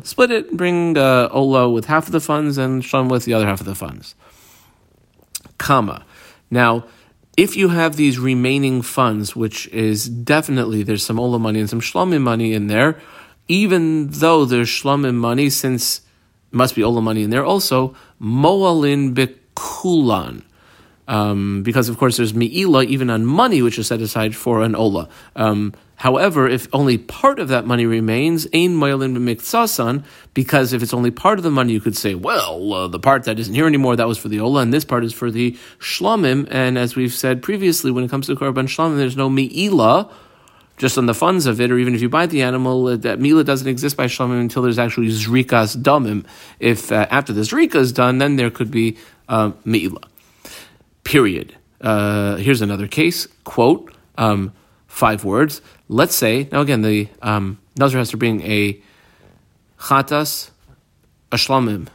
Split 0.03 0.31
it, 0.31 0.57
bring 0.57 0.97
uh, 0.97 1.29
Ola 1.31 1.69
with 1.69 1.85
half 1.85 2.07
of 2.07 2.13
the 2.13 2.21
funds 2.21 2.57
and 2.57 2.83
Shon 2.83 3.09
with 3.09 3.27
the 3.27 3.35
other 3.35 3.47
half 3.47 3.61
of 3.61 3.67
the 3.67 3.75
funds. 3.75 4.15
Comma. 5.59 6.07
Now, 6.51 6.87
if 7.37 7.55
you 7.55 7.69
have 7.69 7.97
these 7.97 8.19
remaining 8.19 8.81
funds, 8.83 9.37
which 9.37 9.69
is 9.69 10.09
definitely 10.09 10.83
there's 10.83 11.05
some 11.05 11.21
Ola 11.21 11.39
money 11.39 11.61
and 11.61 11.69
some 11.69 11.83
Shlomim 11.83 12.23
money 12.23 12.55
in 12.55 12.67
there, 12.67 12.99
even 13.47 14.09
though 14.09 14.47
there's 14.47 14.69
Shlomim 14.69 15.17
money, 15.17 15.51
since 15.51 16.01
must 16.51 16.75
be 16.75 16.83
Ola 16.83 17.03
money 17.03 17.23
in 17.23 17.31
there 17.31 17.45
also, 17.45 17.95
Moalin 18.21 19.15
Bekulan. 19.15 20.43
Um, 21.07 21.63
because 21.65 21.89
of 21.89 21.99
course 21.99 22.17
there's 22.17 22.35
Mi'ila 22.35 22.85
even 22.85 23.11
on 23.11 23.27
money 23.27 23.63
which 23.63 23.79
is 23.79 23.89
set 23.89 24.01
aside 24.01 24.37
for 24.37 24.63
an 24.63 24.77
Ola. 24.77 25.09
Um, 25.35 25.75
However, 26.01 26.49
if 26.49 26.67
only 26.73 26.97
part 26.97 27.39
of 27.39 27.49
that 27.49 27.67
money 27.67 27.85
remains, 27.85 28.47
ein 28.55 28.75
moilin 28.75 29.15
b'miktsasan, 29.15 30.03
because 30.33 30.73
if 30.73 30.83
it's 30.83 30.95
only 30.95 31.11
part 31.11 31.39
of 31.39 31.43
the 31.43 31.51
money, 31.51 31.75
you 31.75 31.81
could 31.83 31.95
say, 31.95 32.15
well, 32.15 32.73
uh, 32.73 32.89
the 32.89 32.99
part 32.99 33.25
that 33.25 33.39
isn't 33.39 33.53
here 33.53 33.67
anymore, 33.67 33.97
that 33.97 34.09
was 34.09 34.17
for 34.17 34.31
the 34.31 34.41
ola, 34.41 34.63
and 34.63 34.73
this 34.73 34.83
part 34.83 35.05
is 35.05 35.13
for 35.13 35.31
the 35.31 35.59
shlomim. 35.79 36.49
And 36.51 36.79
as 36.79 36.97
we've 36.97 37.13
said 37.13 37.43
previously, 37.43 37.91
when 37.91 38.03
it 38.03 38.09
comes 38.09 38.29
to 38.29 38.35
korban 38.35 38.65
shlomim, 38.65 38.97
there's 38.97 39.15
no 39.15 39.29
mi'ila, 39.29 40.11
just 40.79 40.97
on 40.97 41.05
the 41.05 41.13
funds 41.13 41.45
of 41.45 41.61
it, 41.61 41.71
or 41.71 41.77
even 41.77 41.95
if 41.95 42.01
you 42.01 42.09
buy 42.09 42.25
the 42.25 42.41
animal, 42.41 42.87
uh, 42.87 42.97
that 42.97 43.21
mila 43.21 43.45
doesn't 43.45 43.69
exist 43.69 43.95
by 43.95 44.07
shlomim 44.07 44.41
until 44.41 44.63
there's 44.63 44.79
actually 44.79 45.09
zrikas 45.09 45.77
damim. 45.77 46.25
If 46.61 46.91
uh, 46.91 47.09
after 47.11 47.35
the 47.35 47.43
zrika 47.43 47.75
is 47.75 47.93
done, 47.93 48.17
then 48.17 48.37
there 48.37 48.49
could 48.49 48.71
be 48.71 48.97
uh, 49.29 49.53
mi'ila. 49.67 50.01
Period. 51.05 51.57
Uh, 51.79 52.37
here's 52.37 52.63
another 52.63 52.87
case, 52.87 53.29
quote, 53.45 53.93
um, 54.17 54.55
five 54.87 55.27
words. 55.27 55.61
Let's 55.93 56.15
say, 56.15 56.49
now 56.53 56.61
again, 56.61 56.83
the 56.83 57.09
um, 57.21 57.59
Nazir 57.77 57.99
has 57.99 58.11
to 58.11 58.17
bring 58.17 58.43
a 58.43 58.81
chatas, 59.77 60.51
a 61.33 61.37
shlamim, 61.37 61.89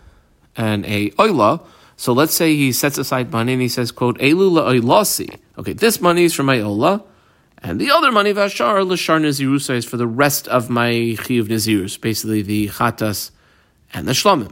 and 0.57 0.85
a 0.85 1.11
oila. 1.11 1.65
So 1.95 2.11
let's 2.11 2.33
say 2.33 2.53
he 2.57 2.73
sets 2.73 2.97
aside 2.97 3.31
money 3.31 3.53
and 3.53 3.61
he 3.61 3.69
says, 3.69 3.93
quote, 3.93 4.17
Elu 4.19 4.51
oilasi. 4.51 5.39
Okay, 5.57 5.71
this 5.71 6.01
money 6.01 6.25
is 6.25 6.33
for 6.33 6.43
my 6.43 6.59
ola, 6.59 7.05
and 7.59 7.79
the 7.79 7.89
other 7.89 8.11
money, 8.11 8.33
vashar, 8.33 8.85
l'shar 8.85 9.17
nazirusa, 9.21 9.75
is 9.75 9.85
for 9.85 9.95
the 9.95 10.07
rest 10.07 10.49
of 10.49 10.69
my 10.69 10.89
chiyuv 10.91 11.47
nazirus, 11.47 11.99
basically 11.99 12.41
the 12.41 12.67
chatas 12.67 13.31
and 13.93 14.09
the 14.09 14.11
shlamim. 14.11 14.51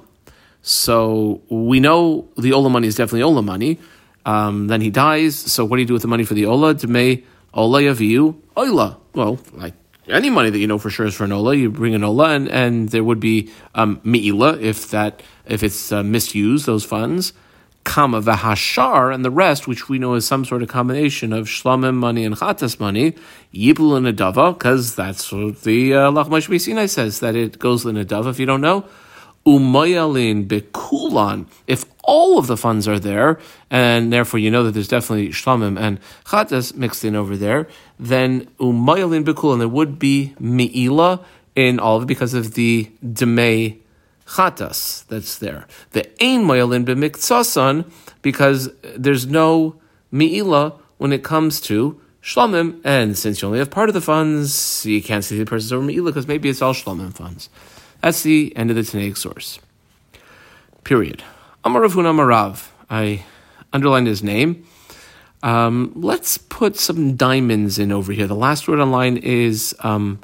So 0.61 1.41
we 1.49 1.81
know 1.81 2.29
the 2.37 2.53
ola 2.53 2.69
money 2.69 2.87
is 2.87 2.95
definitely 2.95 3.23
ola 3.23 3.41
money. 3.41 3.77
Um, 4.25 4.67
then 4.67 4.79
he 4.79 4.89
dies. 4.89 5.35
So 5.35 5.65
what 5.65 5.75
do 5.75 5.81
you 5.81 5.87
do 5.87 5.91
with 5.91 6.01
the 6.01 6.07
money 6.07 6.23
for 6.23 6.33
the 6.33 6.45
ola? 6.45 6.75
Demei 6.75 7.25
Ola 7.53 7.81
yaviu 7.81 8.35
oila. 8.55 8.97
Well, 9.13 9.39
like 9.53 9.73
any 10.07 10.29
money 10.29 10.49
that 10.49 10.57
you 10.57 10.67
know 10.67 10.77
for 10.77 10.89
sure 10.89 11.05
is 11.05 11.15
for 11.15 11.23
an 11.23 11.31
ola, 11.31 11.55
you 11.55 11.69
bring 11.69 11.95
an 11.95 12.03
ola, 12.03 12.29
and, 12.29 12.49
and 12.49 12.89
there 12.89 13.03
would 13.03 13.19
be 13.19 13.51
um, 13.75 14.01
mi'ila 14.03 14.57
if 14.59 14.89
that 14.89 15.21
if 15.45 15.63
it's 15.63 15.91
uh, 15.91 16.03
misused 16.03 16.65
those 16.65 16.83
funds. 16.83 17.33
Kama 17.83 18.21
v'hashar 18.21 19.13
and 19.13 19.25
the 19.25 19.31
rest, 19.31 19.67
which 19.67 19.89
we 19.89 19.99
know 19.99 20.13
is 20.13 20.25
some 20.25 20.45
sort 20.45 20.63
of 20.63 20.69
combination 20.69 21.33
of 21.33 21.47
shlamim 21.47 21.95
money 21.95 22.23
and 22.23 22.35
chatas 22.35 22.79
money, 22.79 23.13
yibul 23.53 23.97
and 23.97 24.15
because 24.57 24.95
that's 24.95 25.31
what 25.31 25.61
the 25.63 25.93
uh, 25.93 26.11
Lach 26.11 26.59
Sinai 26.61 26.85
says 26.85 27.19
that 27.19 27.35
it 27.35 27.59
goes 27.59 27.85
in 27.85 27.97
a 27.97 28.05
adava. 28.05 28.29
If 28.29 28.39
you 28.39 28.45
don't 28.45 28.61
know, 28.61 28.85
umayalin 29.45 30.47
bekulan. 30.47 31.45
If 31.67 31.92
all 32.03 32.37
of 32.37 32.47
the 32.47 32.57
funds 32.57 32.87
are 32.87 32.99
there, 32.99 33.39
and 33.69 34.11
therefore 34.11 34.39
you 34.39 34.51
know 34.51 34.63
that 34.63 34.71
there's 34.71 34.87
definitely 34.87 35.29
shlamim 35.29 35.79
and 35.79 35.99
chatas 36.25 36.75
mixed 36.75 37.03
in 37.05 37.15
over 37.15 37.35
there, 37.37 37.67
then 37.97 38.45
umayalin 38.59 39.25
and 39.25 39.61
There 39.61 39.67
would 39.67 39.97
be 39.97 40.35
mi'ila 40.39 41.21
in 41.55 41.79
all 41.79 41.97
of 41.97 42.03
it 42.03 42.07
because 42.07 42.33
of 42.33 42.53
the 42.53 42.91
demei 43.03 43.77
chatas 44.27 45.05
that's 45.07 45.37
there. 45.37 45.65
The 45.91 46.05
ein 46.21 46.43
mayalin 46.43 46.85
b'miktsasan 46.85 47.89
because 48.21 48.69
there's 48.95 49.25
no 49.25 49.75
mi'ila 50.11 50.73
when 50.97 51.13
it 51.13 51.23
comes 51.23 51.61
to 51.61 51.99
shlamim, 52.21 52.79
and 52.83 53.17
since 53.17 53.41
you 53.41 53.47
only 53.47 53.59
have 53.59 53.71
part 53.71 53.89
of 53.89 53.93
the 53.93 54.01
funds, 54.01 54.85
you 54.85 55.01
can't 55.01 55.23
see 55.23 55.37
the 55.37 55.45
person's 55.45 55.71
over 55.71 55.83
mi'ila 55.83 56.11
because 56.11 56.27
maybe 56.27 56.49
it's 56.49 56.61
all 56.61 56.73
shlamim 56.73 57.13
funds. 57.13 57.49
That's 58.01 58.23
the 58.23 58.51
end 58.57 58.69
of 58.69 58.75
the 58.75 58.81
Tanaic 58.81 59.17
source. 59.17 59.59
Period. 60.83 61.23
Amaravun 61.63 62.03
Amarav. 62.03 62.71
I 62.89 63.23
underlined 63.71 64.07
his 64.07 64.21
name. 64.21 64.65
Um, 65.43 65.93
let's 65.95 66.37
put 66.37 66.77
some 66.77 67.15
diamonds 67.15 67.79
in 67.79 67.89
over 67.89 68.11
here. 68.11 68.27
The 68.27 68.35
last 68.35 68.67
word 68.67 68.81
on 68.81 68.91
line 68.91 69.15
is 69.15 69.73
um, 69.79 70.19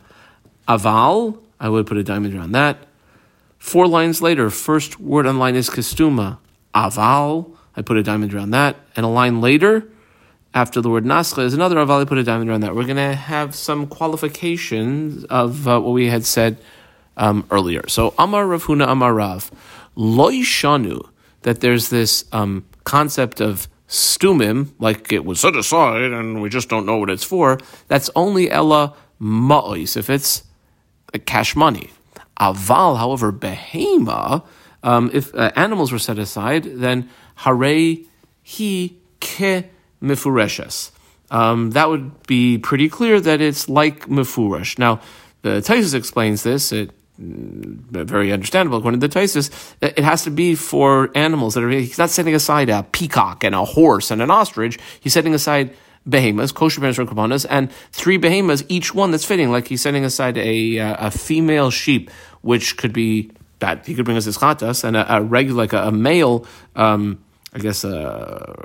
aval. 0.67 1.37
I 1.57 1.69
would 1.69 1.87
put 1.87 1.95
a 1.95 2.03
diamond 2.03 2.35
around 2.35 2.51
that. 2.51 2.77
Four 3.57 3.87
lines 3.87 4.21
later, 4.21 4.49
first 4.49 4.99
word 4.99 5.25
on 5.25 5.39
line 5.39 5.55
is 5.55 5.69
kastuma. 5.69 6.39
Aval. 6.75 7.55
I 7.73 7.83
put 7.83 7.95
a 7.95 8.03
diamond 8.03 8.33
around 8.33 8.51
that. 8.51 8.75
And 8.97 9.05
a 9.05 9.09
line 9.09 9.39
later, 9.39 9.87
after 10.53 10.81
the 10.81 10.89
word 10.89 11.05
nascha, 11.05 11.41
is 11.43 11.53
another 11.53 11.77
aval. 11.77 12.01
I 12.01 12.05
put 12.05 12.17
a 12.17 12.23
diamond 12.23 12.49
around 12.49 12.61
that. 12.61 12.75
We're 12.75 12.83
going 12.83 12.97
to 12.97 13.15
have 13.15 13.55
some 13.55 13.87
qualifications 13.87 15.23
of 15.25 15.69
uh, 15.69 15.79
what 15.79 15.93
we 15.93 16.07
had 16.07 16.25
said 16.25 16.57
um, 17.15 17.45
earlier. 17.49 17.87
So 17.87 18.13
Amar 18.17 18.45
Rav 18.45 18.65
Huna 18.65 18.89
Amar 18.89 19.13
Rav 19.13 19.51
Loy 19.95 20.35
Shanu 20.39 21.09
that 21.41 21.61
there's 21.61 21.89
this 21.89 22.25
um, 22.31 22.65
concept 22.83 23.41
of 23.41 23.67
stumim, 23.87 24.71
like 24.79 25.11
it 25.11 25.25
was 25.25 25.39
set 25.39 25.55
aside 25.55 26.11
and 26.11 26.41
we 26.41 26.49
just 26.49 26.69
don't 26.69 26.85
know 26.85 26.97
what 26.97 27.09
it's 27.09 27.23
for. 27.23 27.57
That's 27.87 28.09
only 28.15 28.51
Ella 28.51 28.95
Ma'ois 29.19 29.97
if 29.97 30.09
it's 30.09 30.43
cash 31.25 31.55
money. 31.55 31.89
Aval, 32.39 32.97
however, 32.97 33.33
behema, 33.33 34.45
um, 34.83 35.09
if 35.13 35.33
uh, 35.35 35.51
animals 35.55 35.91
were 35.91 35.99
set 35.99 36.17
aside, 36.19 36.63
then 36.63 37.09
hare 37.35 37.95
he 38.41 38.97
ke 39.19 39.65
mifureshes. 40.01 40.91
Um, 41.31 41.71
that 41.71 41.89
would 41.89 42.25
be 42.27 42.57
pretty 42.57 42.89
clear 42.89 43.19
that 43.19 43.41
it's 43.41 43.69
like 43.69 44.07
mifurash. 44.07 44.79
Now, 44.79 45.01
the 45.41 45.61
Taisus 45.61 45.93
explains 45.93 46.43
this. 46.43 46.71
It 46.71 46.91
very 47.19 48.31
understandable 48.31 48.77
according 48.77 48.99
to 48.99 49.07
the 49.07 49.19
Taisus, 49.19 49.75
it 49.81 49.99
has 49.99 50.23
to 50.23 50.31
be 50.31 50.55
for 50.55 51.11
animals 51.15 51.53
that 51.53 51.63
are, 51.63 51.69
he's 51.69 51.97
not 51.97 52.09
setting 52.09 52.33
aside 52.33 52.69
a 52.69 52.83
peacock 52.83 53.43
and 53.43 53.53
a 53.53 53.65
horse 53.65 54.09
and 54.09 54.21
an 54.21 54.31
ostrich. 54.31 54.79
He's 55.01 55.13
setting 55.13 55.33
aside 55.33 55.75
behemoths, 56.07 56.51
kosher 56.51 56.79
behemoths, 56.79 57.45
and 57.45 57.71
three 57.91 58.17
behemoths, 58.17 58.63
each 58.69 58.95
one 58.95 59.11
that's 59.11 59.25
fitting. 59.25 59.51
Like 59.51 59.67
he's 59.67 59.81
setting 59.81 60.05
aside 60.05 60.37
a, 60.37 60.79
uh, 60.79 61.07
a 61.07 61.11
female 61.11 61.71
sheep, 61.71 62.09
which 62.41 62.77
could 62.77 62.93
be 62.93 63.31
that 63.59 63.85
he 63.85 63.93
could 63.93 64.05
bring 64.05 64.15
us 64.15 64.23
his 64.23 64.37
chatas, 64.37 64.85
and 64.85 64.95
a, 64.95 65.17
a 65.17 65.21
regular, 65.21 65.63
like 65.63 65.73
a, 65.73 65.87
a 65.87 65.91
male, 65.91 66.45
um, 66.77 67.21
I 67.53 67.59
guess, 67.59 67.83
a, 67.83 68.55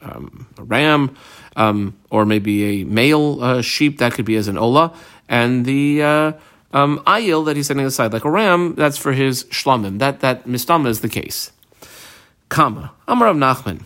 um, 0.00 0.48
a 0.58 0.64
ram, 0.64 1.16
um, 1.54 1.96
or 2.10 2.26
maybe 2.26 2.82
a 2.82 2.84
male 2.84 3.42
uh, 3.42 3.62
sheep 3.62 3.98
that 3.98 4.14
could 4.14 4.24
be 4.24 4.34
as 4.34 4.48
an 4.48 4.58
ola, 4.58 4.92
and 5.28 5.64
the 5.64 6.02
uh, 6.02 6.32
Um, 6.72 7.00
ayil 7.06 7.44
that 7.46 7.56
he's 7.56 7.66
setting 7.66 7.84
aside, 7.84 8.12
like 8.12 8.24
a 8.24 8.30
ram, 8.30 8.74
that's 8.74 8.96
for 8.96 9.12
his 9.12 9.44
shlamim. 9.44 9.98
That 9.98 10.20
that 10.20 10.46
mistama 10.46 10.88
is 10.88 11.00
the 11.00 11.08
case. 11.08 11.52
Kama. 12.48 12.92
Amar 13.08 13.28
Rav 13.28 13.36
Nachman. 13.36 13.84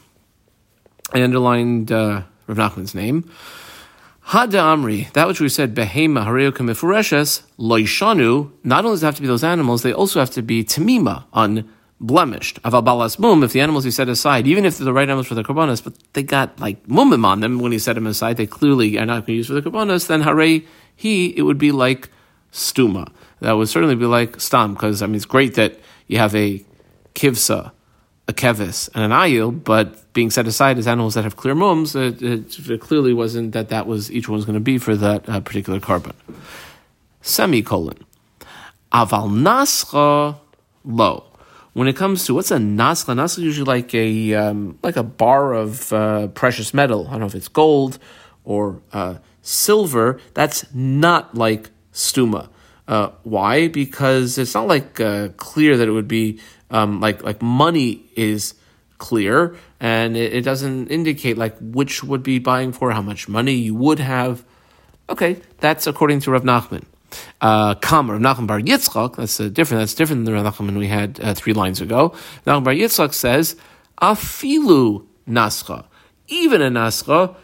I 1.13 1.23
underlined 1.23 1.93
uh, 1.93 2.23
Rav 2.47 2.57
Nachman's 2.57 2.95
name. 2.95 3.31
Hada 4.31 4.75
Amri, 4.75 5.13
that 5.13 5.29
which 5.29 5.41
we 5.41 5.49
said, 5.49 5.73
Behema 5.73 6.27
Hareuka 6.27 6.59
Mifureshes, 6.59 7.43
Loishanu, 7.61 8.51
not 8.65 8.85
only 8.85 8.95
does 8.95 9.05
it 9.05 9.07
have 9.07 9.15
to 9.15 9.23
be 9.23 9.29
those 9.29 9.45
animals, 9.45 9.83
they 9.83 9.93
also 9.93 10.19
have 10.19 10.31
to 10.31 10.43
be 10.43 10.65
Tamima, 10.65 11.23
unblemished. 11.33 12.61
Aval 12.63 12.85
Balas 12.85 13.21
Mum, 13.21 13.45
if 13.45 13.53
the 13.53 13.61
animals 13.61 13.85
he 13.85 13.93
set 13.93 14.09
aside, 14.09 14.49
even 14.49 14.65
if 14.65 14.79
they're 14.79 14.85
the 14.85 14.93
right 14.93 15.09
animals 15.09 15.29
for 15.29 15.37
the 15.37 15.45
Karbonas, 15.45 15.83
but 15.83 15.95
they 16.15 16.25
got 16.25 16.59
like 16.59 16.85
mumim 16.89 17.25
on 17.25 17.39
them 17.39 17.61
when 17.61 17.71
he 17.71 17.79
set 17.79 17.93
them 17.93 18.09
aside, 18.09 18.37
they 18.37 18.49
clearly 18.49 18.99
are 18.99 19.07
not 19.07 19.27
going 19.27 19.27
to 19.27 19.33
use 19.35 19.47
for 19.47 19.53
the 19.53 19.63
Karbonas, 19.63 20.09
then 20.09 20.23
Hare, 20.23 20.63
he, 20.97 21.27
it 21.39 21.43
would 21.43 21.59
be 21.59 21.71
like 21.71 22.11
Stuma. 22.57 23.09
That 23.41 23.53
would 23.53 23.69
certainly 23.69 23.97
be 23.97 24.07
like 24.07 24.41
Stam, 24.41 24.73
because 24.75 25.03
I 25.03 25.07
mean, 25.07 25.17
it's 25.17 25.27
great 25.27 25.55
that 25.55 25.79
you 26.07 26.19
have 26.19 26.35
a 26.35 26.65
Kivsa, 27.15 27.73
a 28.29 28.33
kevis 28.33 28.89
and 28.95 29.05
an 29.05 29.11
ayil, 29.11 29.63
but 29.63 30.13
being 30.13 30.31
set 30.31 30.47
aside 30.47 30.79
as 30.79 30.87
animals 30.87 31.15
that 31.15 31.25
have 31.25 31.37
clear 31.37 31.55
mums, 31.55 31.95
it, 31.95 32.23
it, 32.23 32.59
it 32.69 32.81
clearly 32.81 33.13
wasn't 33.13 33.53
that 33.53 33.69
that 33.69 33.87
was 33.87 34.11
each 34.11 34.29
one 34.29 34.37
was 34.37 34.45
going 34.45 34.55
to 34.55 34.61
be 34.61 34.79
for 34.79 34.97
that 34.97 35.29
uh, 35.29 35.41
particular 35.41 35.79
korban. 35.79 36.15
Semicolon. 37.21 37.99
Aval 38.93 39.31
nascha 39.31 40.37
lo. 40.85 41.25
When 41.75 41.89
it 41.89 41.97
comes 41.97 42.25
to 42.25 42.35
what's 42.35 42.51
a 42.51 42.57
nascha, 42.57 43.15
nascha 43.15 43.39
is 43.39 43.45
usually 43.45 43.67
like 43.67 43.95
a 43.95 44.35
um, 44.35 44.79
like 44.83 44.97
a 44.97 45.03
bar 45.03 45.53
of 45.53 45.93
uh, 45.93 46.29
precious 46.29 46.73
metal. 46.73 47.07
I 47.09 47.13
don't 47.13 47.21
know 47.21 47.27
if 47.27 47.35
it's 47.35 47.49
gold 47.49 47.99
or 48.45 48.81
uh, 48.93 49.17
silver. 49.43 50.19
That's 50.33 50.65
not 50.75 51.35
like 51.35 51.71
stuma. 51.97 52.49
Uh, 52.87 53.11
why? 53.25 53.67
Because 53.67 54.39
it's 54.39 54.55
not 54.55 54.69
like 54.69 55.01
uh, 55.01 55.31
clear 55.37 55.77
that 55.77 55.89
it 55.89 55.91
would 55.91 56.07
be 56.07 56.41
um, 56.71 57.01
like 57.01 57.25
like 57.25 57.43
money 57.43 58.05
is 58.15 58.55
clear 58.99 59.57
and 59.81 60.17
it, 60.17 60.33
it, 60.33 60.41
doesn't 60.43 60.89
indicate 60.89 61.37
like 61.37 61.55
which 61.61 62.03
would 62.03 62.23
be 62.23 62.39
buying 62.39 62.73
for 62.73 62.93
how 62.93 63.03
much 63.03 63.29
money 63.29 63.55
you 63.55 63.75
would 63.75 63.99
have. 63.99 64.45
Okay, 65.09 65.41
that's 65.59 65.87
according 65.87 66.21
to 66.21 66.31
Rav 66.31 66.43
Nachman. 66.43 66.85
Uh, 67.41 67.75
Kam 67.77 68.11
Rav 68.11 68.21
Nachman 68.21 68.47
Bar 68.47 68.61
Yitzchak. 68.61 69.17
That's 69.17 69.39
different. 69.39 69.83
That's 69.83 69.95
different 69.95 70.25
than 70.25 70.35
the 70.35 70.41
Rav 70.41 70.55
Nachman 70.55 70.79
we 70.79 70.89
had 70.89 71.19
uh, 71.21 71.35
three 71.35 71.53
lines 71.53 71.81
ago. 71.81 72.15
Nachman 72.47 72.65
Bar 72.65 72.75
Yitzchak 72.75 73.15
says 73.15 73.57
afilu 74.01 75.07
nascha. 75.29 75.87
Even 76.29 76.63
a 76.63 76.71
nascha 76.71 77.35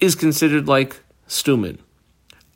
is 0.00 0.14
considered 0.14 0.68
like 0.68 1.00
stumin. 1.28 1.78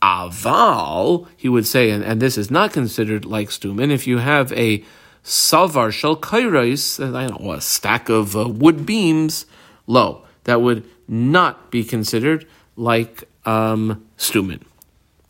Aval, 0.06 1.26
he 1.36 1.48
would 1.48 1.66
say, 1.66 1.90
and, 1.90 2.04
and 2.04 2.22
this 2.22 2.38
is 2.38 2.48
not 2.50 2.72
considered 2.72 3.24
like 3.24 3.48
stumin. 3.48 3.90
If 3.90 4.06
you 4.06 4.18
have 4.18 4.52
a 4.52 4.84
savar 5.24 5.90
shel 5.90 6.16
kairos, 6.16 7.02
I 7.02 7.26
don't 7.26 7.42
know, 7.42 7.52
a 7.52 7.60
stack 7.60 8.08
of 8.08 8.36
uh, 8.36 8.48
wood 8.48 8.86
beams, 8.86 9.46
low. 9.86 10.22
That 10.44 10.62
would 10.62 10.88
not 11.08 11.72
be 11.72 11.82
considered 11.82 12.46
like 12.76 13.24
um, 13.44 14.06
stumin. 14.16 14.62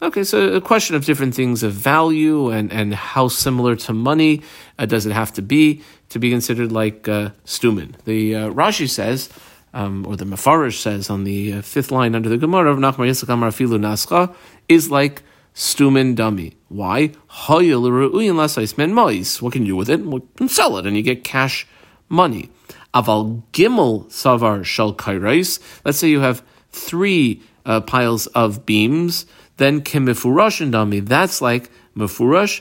Okay, 0.02 0.25
so 0.25 0.52
a 0.52 0.61
question 0.61 0.95
of 0.95 1.06
different 1.06 1.35
things 1.35 1.62
of 1.62 1.73
value 1.73 2.50
and, 2.50 2.71
and 2.71 2.95
how 2.95 3.28
similar 3.28 3.76
to 3.76 3.95
money 3.95 4.42
uh, 4.78 4.85
does 4.85 5.06
it 5.06 5.12
have 5.12 5.33
to 5.33 5.42
be 5.42 5.83
to 6.11 6.18
be 6.18 6.28
considered 6.30 6.71
like 6.71 7.09
uh, 7.09 7.30
stumin. 7.47 7.95
The 8.04 8.37
uh, 8.37 8.50
Rashi 8.50 8.90
says, 8.90 9.30
um, 9.73 10.06
or 10.06 10.16
the 10.16 10.25
Mefarish 10.25 10.80
says 10.80 11.11
on 11.11 11.25
the 11.25 11.54
uh, 11.54 11.62
fifth 11.62 11.90
line 11.90 12.14
under 12.14 12.28
the 12.28 12.38
Gemara 12.38 12.73
of 12.73 12.78
Nachmar 12.78 13.28
Amar 13.28 13.50
Filu 13.50 13.78
Nascha, 13.78 14.35
is 14.69 14.91
like 14.91 15.23
stumin 15.55 16.15
dummy. 16.15 16.57
Why? 16.69 17.13
What 17.47 17.61
can 17.61 19.63
you 19.63 19.67
do 19.67 19.77
with 19.77 19.91
it? 19.91 20.01
Can 20.37 20.49
sell 20.49 20.79
it 20.79 20.87
and 20.87 20.97
you 20.97 21.03
get 21.03 21.25
cash 21.25 21.67
money. 22.09 22.51
Aval 22.95 23.43
gimel 23.53 24.07
savar 24.07 24.65
shel 24.65 24.95
kairais. 24.95 25.59
Let's 25.85 25.99
say 25.99 26.09
you 26.09 26.21
have 26.21 26.43
three 26.71 27.43
uh, 27.65 27.81
piles 27.81 28.26
of 28.29 28.65
beams. 28.67 29.26
Then 29.57 29.81
kimifurash 29.81 30.61
and 30.61 30.73
dummy. 30.73 31.00
That's 31.00 31.41
like 31.41 31.71
mefurash 31.97 32.61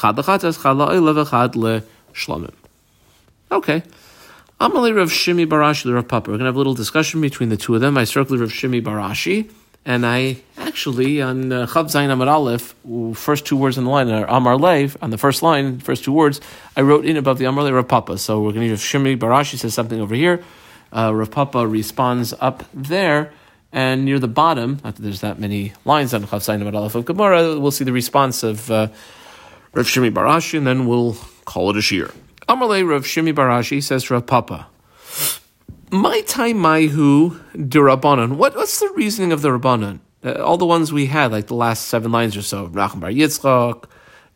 chad 0.00 0.16
lechatas 0.16 0.62
chad 0.62 0.76
la'olev 0.76 1.30
chad 1.30 1.56
le 1.56 1.82
Okay. 3.50 3.82
Amalei 4.60 4.96
Rav 4.96 5.10
Shimi 5.10 5.46
Barashi, 5.46 5.84
the 5.84 5.94
Rav 5.94 6.08
Papa. 6.08 6.30
We're 6.30 6.38
going 6.38 6.44
to 6.44 6.46
have 6.46 6.54
a 6.54 6.58
little 6.58 6.74
discussion 6.74 7.20
between 7.20 7.48
the 7.48 7.56
two 7.56 7.74
of 7.74 7.80
them. 7.80 7.98
I 7.98 8.04
circle 8.04 8.38
Rav 8.38 8.50
Shimi 8.50 8.82
Barashi. 8.82 9.50
And 9.86 10.06
I 10.06 10.38
actually, 10.56 11.20
on 11.20 11.52
uh, 11.52 11.66
Chav 11.66 11.86
Zayin 11.86 12.10
Amar 12.10 12.28
Aleph, 12.28 12.74
first 13.14 13.44
two 13.44 13.56
words 13.56 13.76
in 13.76 13.84
the 13.84 13.90
line 13.90 14.08
are 14.08 14.24
Amar 14.24 14.56
Lev, 14.56 14.96
on 15.02 15.10
the 15.10 15.18
first 15.18 15.42
line, 15.42 15.78
first 15.78 16.04
two 16.04 16.12
words, 16.12 16.40
I 16.74 16.80
wrote 16.80 17.04
in 17.04 17.18
above 17.18 17.38
the 17.38 17.44
Amar 17.44 17.64
Lev 17.64 17.74
Rav 17.74 17.88
Papa. 17.88 18.16
So 18.16 18.40
we're 18.40 18.52
going 18.52 18.62
to 18.62 18.68
use 18.68 18.80
Shimi 18.80 19.18
Barashi 19.18 19.58
says 19.58 19.74
something 19.74 20.00
over 20.00 20.14
here. 20.14 20.42
Uh, 20.90 21.12
Rav 21.14 21.30
Papa 21.30 21.66
responds 21.66 22.32
up 22.40 22.64
there. 22.72 23.32
And 23.72 24.04
near 24.04 24.20
the 24.20 24.28
bottom, 24.28 24.80
not 24.84 24.94
that 24.94 25.02
there's 25.02 25.20
that 25.22 25.40
many 25.40 25.72
lines 25.84 26.14
on 26.14 26.22
Chav 26.24 26.38
Zayin 26.38 26.62
Amar 26.62 26.74
Aleph 26.76 26.94
of 26.94 27.04
Gemara, 27.04 27.58
we'll 27.58 27.70
see 27.70 27.84
the 27.84 27.92
response 27.92 28.42
of 28.42 28.70
uh, 28.70 28.88
Rav 29.74 29.86
Shimi 29.86 30.12
Barashi, 30.12 30.56
and 30.56 30.66
then 30.66 30.86
we'll 30.86 31.16
call 31.44 31.70
it 31.70 31.76
a 31.76 31.82
shear. 31.82 32.10
Amar 32.48 32.68
Lev 32.68 32.86
Rav 32.86 33.04
Shimi 33.04 33.34
Barashi 33.34 33.82
says 33.82 34.10
Rav 34.10 34.26
Papa. 34.26 34.68
My 35.90 36.20
time, 36.22 36.58
my 36.58 36.82
who 36.82 37.40
durabanan. 37.54 38.36
What 38.36 38.56
what's 38.56 38.80
the 38.80 38.90
reasoning 38.90 39.32
of 39.32 39.42
the 39.42 39.50
rabbanan? 39.50 40.00
Uh, 40.24 40.42
all 40.42 40.56
the 40.56 40.66
ones 40.66 40.92
we 40.92 41.06
had, 41.06 41.32
like 41.32 41.48
the 41.48 41.54
last 41.54 41.88
seven 41.88 42.12
lines 42.12 42.36
or 42.36 42.42
so, 42.42 42.66
Rav 42.66 42.98
Bar 42.98 43.10
Yitzchak 43.10 43.84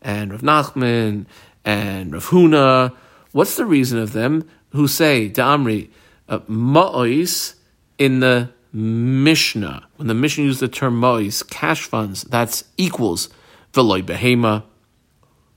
and 0.01 0.31
Rav 0.31 0.41
Nachman 0.41 1.25
and 1.65 2.13
Rav 2.13 2.27
Huna. 2.27 2.93
What's 3.31 3.55
the 3.55 3.65
reason 3.65 3.99
of 3.99 4.13
them 4.13 4.47
who 4.69 4.87
say 4.87 5.29
Da'amri 5.29 5.89
uh, 6.27 6.39
ma'ois 6.39 7.55
in 7.97 8.19
the 8.19 8.51
Mishnah? 8.71 9.87
When 9.95 10.07
the 10.07 10.13
Mishnah 10.13 10.43
used 10.43 10.59
the 10.59 10.67
term 10.67 10.99
ma'ois, 11.01 11.47
cash 11.49 11.85
funds, 11.85 12.23
that's 12.23 12.65
equals 12.77 13.29
veloy 13.73 14.03
behema, 14.03 14.63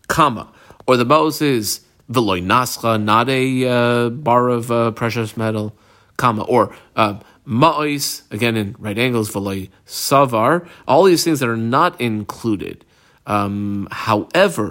comma, 0.08 0.52
or 0.86 0.96
the 0.96 1.06
ma'os 1.06 1.42
is 1.42 1.80
veloy 2.10 2.42
nascha, 2.42 3.02
not 3.02 3.28
a 3.28 3.68
uh, 3.68 4.08
bar 4.10 4.48
of 4.48 4.70
uh, 4.70 4.90
precious 4.92 5.36
metal 5.36 5.74
comma, 6.22 6.42
or 6.44 6.74
um, 6.96 7.20
ma'is, 7.46 8.22
again 8.30 8.56
in 8.56 8.76
right 8.78 8.98
angles, 9.06 9.30
v'loy 9.30 9.68
savar, 9.86 10.54
all 10.86 11.02
these 11.04 11.24
things 11.24 11.40
that 11.40 11.48
are 11.48 11.64
not 11.76 12.00
included. 12.00 12.84
Um, 13.26 13.88
however, 13.90 14.66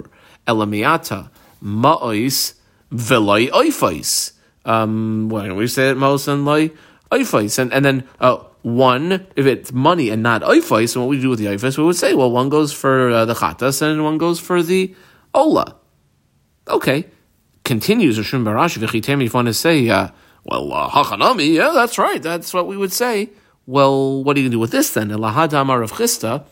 elamiata, 0.46 1.30
ma'is, 1.62 2.54
v'loy 2.92 3.50
oifais. 3.50 4.32
Um, 4.64 5.28
when 5.28 5.56
we 5.56 5.66
say 5.66 5.90
it, 5.90 5.96
ma'os 5.96 6.28
and 6.28 6.44
loy 6.44 6.70
oifais. 7.10 7.58
And, 7.58 7.72
and 7.72 7.84
then, 7.84 8.08
uh, 8.20 8.38
one, 8.62 9.26
if 9.36 9.44
it's 9.44 9.72
money 9.72 10.08
and 10.08 10.22
not 10.22 10.42
oifais, 10.42 10.94
and 10.94 11.02
what 11.02 11.10
we 11.10 11.20
do 11.20 11.30
with 11.30 11.40
the 11.40 11.46
oifais, 11.46 11.76
we 11.76 11.84
would 11.84 11.96
say, 11.96 12.14
well, 12.14 12.30
one 12.30 12.48
goes 12.48 12.72
for 12.72 13.10
uh, 13.10 13.24
the 13.24 13.34
chatas 13.34 13.82
and 13.82 14.04
one 14.04 14.18
goes 14.18 14.38
for 14.40 14.62
the 14.62 14.94
ola. 15.34 15.76
Okay. 16.68 17.06
Continues 17.64 18.18
Rishon 18.18 18.42
Barash, 18.44 18.78
v'chitem, 18.78 19.22
if 19.24 19.32
you 19.32 19.36
want 19.38 19.46
to 19.48 19.54
say, 19.54 19.88
uh, 19.88 20.08
well, 20.44 20.72
uh, 20.72 20.90
hachanami, 20.90 21.54
yeah, 21.54 21.70
that's 21.72 21.98
right. 21.98 22.22
That's 22.22 22.52
what 22.52 22.66
we 22.66 22.76
would 22.76 22.92
say. 22.92 23.30
Well, 23.66 24.24
what 24.24 24.36
are 24.36 24.40
you 24.40 24.44
going 24.44 24.52
to 24.52 24.56
do 24.56 24.58
with 24.58 24.72
this 24.72 24.92
then? 24.92 25.10
Elahadamar 25.10 25.80
Rav 25.80 25.92
Chisda, 25.92 26.44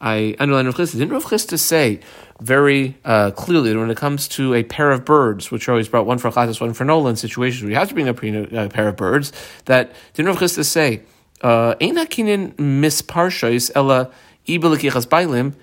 I 0.00 0.36
underline 0.38 0.66
Rav 0.66 0.74
Chisda. 0.74 0.92
Didn't 0.98 1.10
Rav 1.12 1.24
Chisda 1.24 1.58
say 1.58 2.00
very 2.40 2.98
uh, 3.04 3.30
clearly 3.30 3.72
that 3.72 3.78
when 3.78 3.90
it 3.90 3.96
comes 3.96 4.28
to 4.28 4.54
a 4.54 4.62
pair 4.64 4.90
of 4.90 5.04
birds, 5.04 5.50
which 5.50 5.66
are 5.68 5.72
always 5.72 5.88
brought 5.88 6.04
one 6.04 6.18
for 6.18 6.30
Chatas, 6.30 6.60
one 6.60 6.74
for 6.74 6.84
Nola, 6.84 7.10
in 7.10 7.16
situations 7.16 7.62
where 7.62 7.70
you 7.70 7.76
have 7.76 7.88
to 7.88 7.94
bring 7.94 8.06
a 8.06 8.68
pair 8.68 8.88
of 8.88 8.96
birds, 8.96 9.32
that 9.64 9.92
didn't 10.12 10.28
Rav 10.28 10.38
Chisda 10.38 10.64
say, 10.64 11.02
uh, 11.40 11.74
Einakinin 11.76 12.54
misparshais 12.56 13.70
ella 13.74 14.10
ibelikichas 14.46 15.06
bailim, 15.06 15.54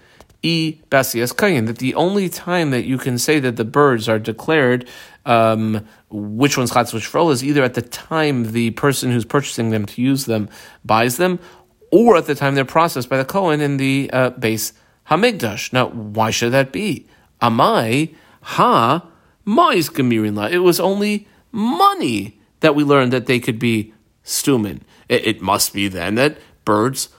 e 0.42 0.82
basias 0.90 1.34
kayin, 1.34 1.68
that 1.68 1.78
the 1.78 1.96
only 1.96 2.30
time 2.30 2.72
that 2.72 2.86
you 2.86 2.98
can 2.98 3.18
say 3.18 3.40
that 3.40 3.56
the 3.56 3.66
birds 3.66 4.08
are 4.10 4.20
declared 4.20 4.88
um, 5.26 5.86
which 6.10 6.58
one's 6.58 6.72
chatzah, 6.72 6.94
which 6.94 7.06
frol 7.06 7.32
is 7.32 7.44
either 7.44 7.64
at 7.64 7.74
the 7.74 7.82
time 7.82 8.52
the 8.52 8.72
person 8.72 9.12
who's 9.12 9.26
purchasing 9.26 9.72
them 9.72 9.86
to 9.86 10.02
use 10.02 10.26
them 10.26 10.50
buys 10.84 11.18
them, 11.18 11.40
or 11.92 12.18
at 12.18 12.26
the 12.26 12.36
time 12.36 12.56
they're 12.56 12.66
processed 12.66 13.10
by 13.10 13.18
the 13.18 13.26
Kohen 13.26 13.62
in 13.62 13.78
the 13.78 14.10
uh, 14.14 14.30
base 14.32 14.74
Hamigdash. 15.10 15.74
Now, 15.74 15.90
why 15.90 16.32
should 16.32 16.52
that 16.52 16.72
be? 16.72 17.08
Amai 17.42 18.16
ha 18.42 19.06
mais 19.46 19.90
gemirin 19.90 20.52
It 20.52 20.60
was 20.60 20.80
only 20.80 21.28
money 21.52 22.40
that 22.60 22.76
we 22.76 22.84
learned 22.84 23.14
that 23.14 23.26
they 23.26 23.40
could 23.40 23.60
be 23.60 23.94
stumin. 24.24 24.82
It, 25.08 25.28
it, 25.28 25.42
must 25.42 25.74
be 25.74 25.88
then 25.88 26.16
that 26.16 26.38
birds 26.66 27.10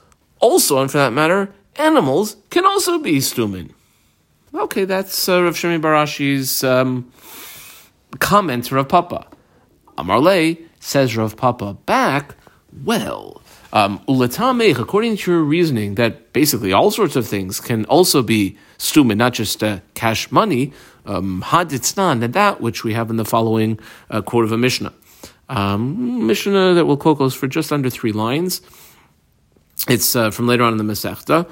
also, 0.41 0.81
and 0.81 0.91
for 0.91 0.99
that 0.99 1.13
matter, 1.13 1.53
animals 1.79 2.37
can 2.51 2.65
also 2.67 2.99
be 2.99 3.19
stumin. 3.19 3.71
Okay, 4.55 4.85
that's 4.85 5.29
uh, 5.29 5.43
Rav 5.43 5.55
Shimi 5.55 5.81
Barashi's 5.81 6.65
um, 6.65 7.13
comment 8.19 8.65
to 8.65 8.77
Rav 8.77 8.89
Papa. 8.89 9.27
Amarle 9.99 10.59
says 10.81 11.17
Rav 11.17 11.37
Papa 11.37 11.75
back, 11.87 12.35
Well, 12.85 13.43
um, 13.73 14.01
according 14.09 15.17
to 15.19 15.31
your 15.31 15.43
reasoning, 15.43 15.97
that 15.97 16.33
basically 16.33 16.73
all 16.73 16.91
sorts 16.91 17.17
of 17.17 17.27
things 17.27 17.61
can 17.61 17.85
also 17.87 18.23
be 18.23 18.57
stumin, 18.79 19.17
not 19.17 19.35
just 19.35 19.63
uh, 19.63 19.81
cash 19.95 20.31
money, 20.31 20.73
um, 21.05 21.43
haditznan, 21.47 22.23
and 22.23 22.35
that 22.35 22.61
which 22.61 22.85
we 22.85 22.95
have 22.95 23.11
in 23.11 23.17
the 23.17 23.25
following 23.25 23.79
uh, 24.11 24.23
quote 24.23 24.45
of 24.45 24.53
a 24.53 24.59
Mishnah. 24.59 24.93
Um, 25.49 26.27
Mishnah 26.27 26.75
that 26.75 26.87
will 26.87 26.97
quote 26.97 27.19
goes 27.19 27.35
for 27.35 27.47
just 27.47 27.73
under 27.73 27.91
three 27.91 28.13
lines. 28.13 28.63
It's 29.89 30.17
uh, 30.17 30.31
from 30.31 30.47
later 30.47 30.65
on 30.65 30.73
in 30.73 30.79
the 30.79 30.85
Masechta, 30.85 31.49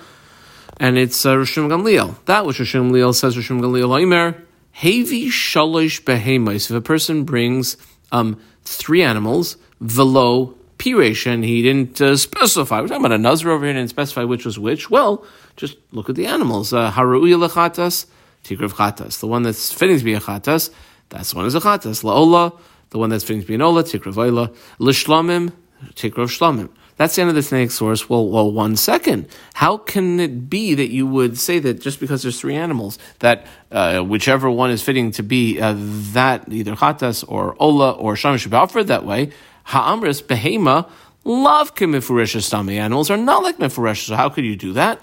and 0.79 0.99
it's 0.99 1.25
uh, 1.25 1.37
Rishon 1.37 1.69
Gamliel. 1.69 2.17
That 2.25 2.47
which 2.47 2.59
Rishon 2.59 2.91
Gamliel 2.91 3.15
says, 3.15 3.37
Rishon 3.37 3.61
Gamliel 3.61 3.89
Oimer, 3.89 4.41
Hevi 4.77 5.27
shalosh 5.27 6.03
behemais. 6.03 6.69
If 6.69 6.77
a 6.77 6.81
person 6.81 7.25
brings 7.25 7.77
um, 8.11 8.41
three 8.65 9.03
animals, 9.03 9.57
velo 9.81 10.57
piresh, 10.79 11.27
and 11.27 11.45
he 11.45 11.63
didn't 11.63 12.01
uh, 12.01 12.17
specify. 12.17 12.81
We're 12.81 12.89
talking 12.89 13.05
about 13.05 13.15
a 13.15 13.19
nazir 13.19 13.51
over 13.51 13.65
here, 13.65 13.75
didn't 13.75 13.91
specify 13.91 14.25
which 14.25 14.45
was 14.45 14.59
which. 14.59 14.91
Well, 14.91 15.25
just 15.57 15.77
look 15.93 16.09
at 16.09 16.17
the 16.17 16.27
animals. 16.27 16.73
Uh, 16.73 16.91
Haruya 16.91 17.49
lechatas, 17.49 18.07
tigrav 18.43 18.73
chatas. 18.73 19.21
The 19.21 19.27
one 19.27 19.43
that's 19.43 19.73
fitting 19.73 19.99
to 19.99 20.05
be 20.05 20.15
a 20.15 20.21
chatas, 20.21 20.71
that's 21.09 21.31
the 21.31 21.37
one 21.37 21.47
is 21.47 21.55
a 21.55 21.61
chatas. 21.61 22.03
Laola, 22.03 22.59
the 22.91 22.99
one 22.99 23.11
that's 23.11 23.25
fitting 23.25 23.43
to 23.43 23.47
be 23.47 23.55
an 23.55 23.63
ola, 23.63 23.85
tigrav 23.85 24.17
ola. 24.17 24.51
Lishlamim, 24.81 25.53
tigrav 25.95 26.29
shlamim. 26.29 26.71
That's 26.97 27.17
the 27.17 27.23
end 27.23 27.31
of 27.31 27.35
the 27.35 27.41
Tanaic 27.41 27.73
source. 27.73 28.09
Well, 28.09 28.29
well, 28.29 28.51
one 28.51 28.77
second. 28.77 29.27
How 29.55 29.77
can 29.77 30.21
it 30.21 30.49
be 30.49 30.75
that 30.75 30.91
you 30.91 31.07
would 31.07 31.39
say 31.39 31.59
that 31.59 31.81
just 31.81 31.99
because 31.99 32.23
there's 32.23 32.39
three 32.39 32.55
animals, 32.55 32.99
that 33.19 33.47
uh, 33.73 34.01
whichever 34.01 34.49
one 34.49 34.71
is 34.71 34.83
fitting 34.83 35.11
to 35.13 35.23
be 35.23 35.61
uh, 35.61 35.75
that 35.77 36.45
either 36.53 36.77
chatas 36.77 37.25
or 37.27 37.57
ola 37.59 37.93
or 37.93 38.15
sham 38.15 38.37
should 38.37 38.53
be 38.53 38.57
offered 38.57 38.87
that 38.89 39.05
way? 39.05 39.31
Ha'amris 39.65 40.23
behema 40.23 40.89
love 41.25 41.75
kemifuresh 41.75 42.71
Animals 42.71 43.11
are 43.11 43.17
not 43.17 43.43
like 43.43 43.59
mefuresh. 43.59 44.07
So 44.07 44.15
how 44.15 44.29
could 44.29 44.45
you 44.45 44.57
do 44.57 44.75
that? 44.75 45.01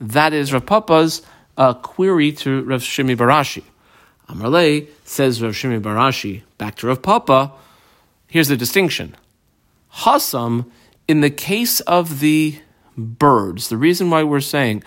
That 0.00 0.32
is 0.34 0.52
Rav 0.52 0.66
Papa's 0.66 1.22
uh, 1.56 1.74
query 1.74 2.32
to 2.32 2.62
Rav 2.64 2.82
Shimi 2.82 3.16
Barashi. 3.16 3.62
Amrle 4.28 4.88
says 5.04 5.42
Rav 5.42 5.52
Shimi 5.52 5.80
Barashi 5.80 6.42
back 6.58 6.74
to 6.76 6.88
Rav 6.88 7.00
Papa. 7.00 7.52
Here's 8.26 8.48
the 8.48 8.56
distinction. 8.56 9.16
Hasam 9.92 10.66
in 11.06 11.20
the 11.20 11.30
case 11.30 11.80
of 11.80 12.20
the 12.20 12.58
birds, 12.96 13.68
the 13.68 13.76
reason 13.76 14.10
why 14.10 14.22
we're 14.22 14.40
saying 14.40 14.82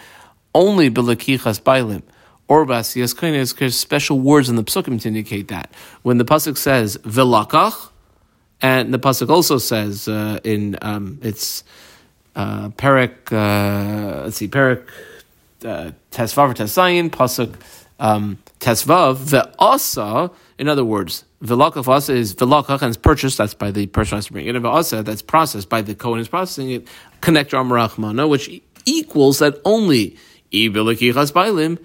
only 0.56 0.90
belakichas 0.90 1.62
bailim 1.62 2.04
or 2.48 2.66
basiyas 2.66 3.36
is 3.36 3.54
because 3.54 3.78
special 3.78 4.20
words 4.20 4.50
in 4.50 4.56
the 4.56 4.64
psukim 4.64 5.02
to 5.02 5.08
indicate 5.08 5.50
that. 5.50 5.72
When 6.04 6.18
the 6.18 6.26
pasuk 6.26 6.58
says 6.58 6.98
velakach, 6.98 7.92
and 8.62 8.94
the 8.94 9.00
pasuk 9.00 9.30
also 9.30 9.58
says 9.58 10.08
uh, 10.08 10.40
in 10.44 10.78
um, 10.82 11.20
it's 11.22 11.64
uh. 12.36 12.70
Uh, 12.70 14.22
let's 14.24 14.38
see, 14.38 14.48
perik 14.48 14.88
uh, 15.66 15.92
tesvav 16.12 16.50
or 16.50 16.54
tesayin 16.54 17.10
pasuk 17.10 17.56
um, 18.00 18.38
tesvav 18.60 19.18
ve'asa. 19.18 20.34
In 20.58 20.68
other 20.68 20.86
words, 20.86 21.26
Vilakach 21.44 21.88
asa 21.88 22.14
is 22.14 22.34
vilakach 22.34 22.82
and 22.82 22.90
it's 22.90 22.98
purchased. 22.98 23.38
That's 23.38 23.54
by 23.54 23.72
the 23.72 23.86
person 23.88 24.12
who 24.12 24.16
has 24.18 24.26
to 24.26 24.34
bring 24.34 24.48
it. 24.48 24.56
And 24.56 24.66
asa 24.66 25.04
that's 25.04 25.22
processed 25.22 25.70
by 25.70 25.82
the 25.82 25.94
Kohen 25.94 26.20
is 26.20 26.28
processing 26.28 26.72
it. 26.72 26.88
Connect 27.22 27.52
Rachmana, 27.52 28.28
which 28.28 28.62
equals 28.86 29.40
that 29.40 29.62
only 29.64 30.18
ibilikichas 30.52 31.32
bailim 31.32 31.78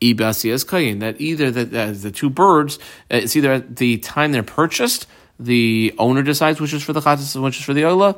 ibasias 0.00 0.64
kayin. 0.64 1.00
That 1.00 1.20
either 1.20 1.50
that 1.50 1.74
uh, 1.74 1.92
the 1.92 2.12
two 2.12 2.30
birds, 2.30 2.78
uh, 3.10 3.16
it's 3.16 3.34
either 3.34 3.52
at 3.52 3.76
the 3.76 3.98
time 3.98 4.30
they're 4.30 4.44
purchased, 4.44 5.08
the 5.40 5.92
owner 5.98 6.22
decides 6.22 6.60
which 6.60 6.72
is 6.72 6.84
for 6.84 6.92
the 6.92 7.00
chatas 7.00 7.34
and 7.34 7.42
which 7.42 7.58
is 7.58 7.64
for 7.64 7.74
the 7.74 7.82
oila, 7.82 8.16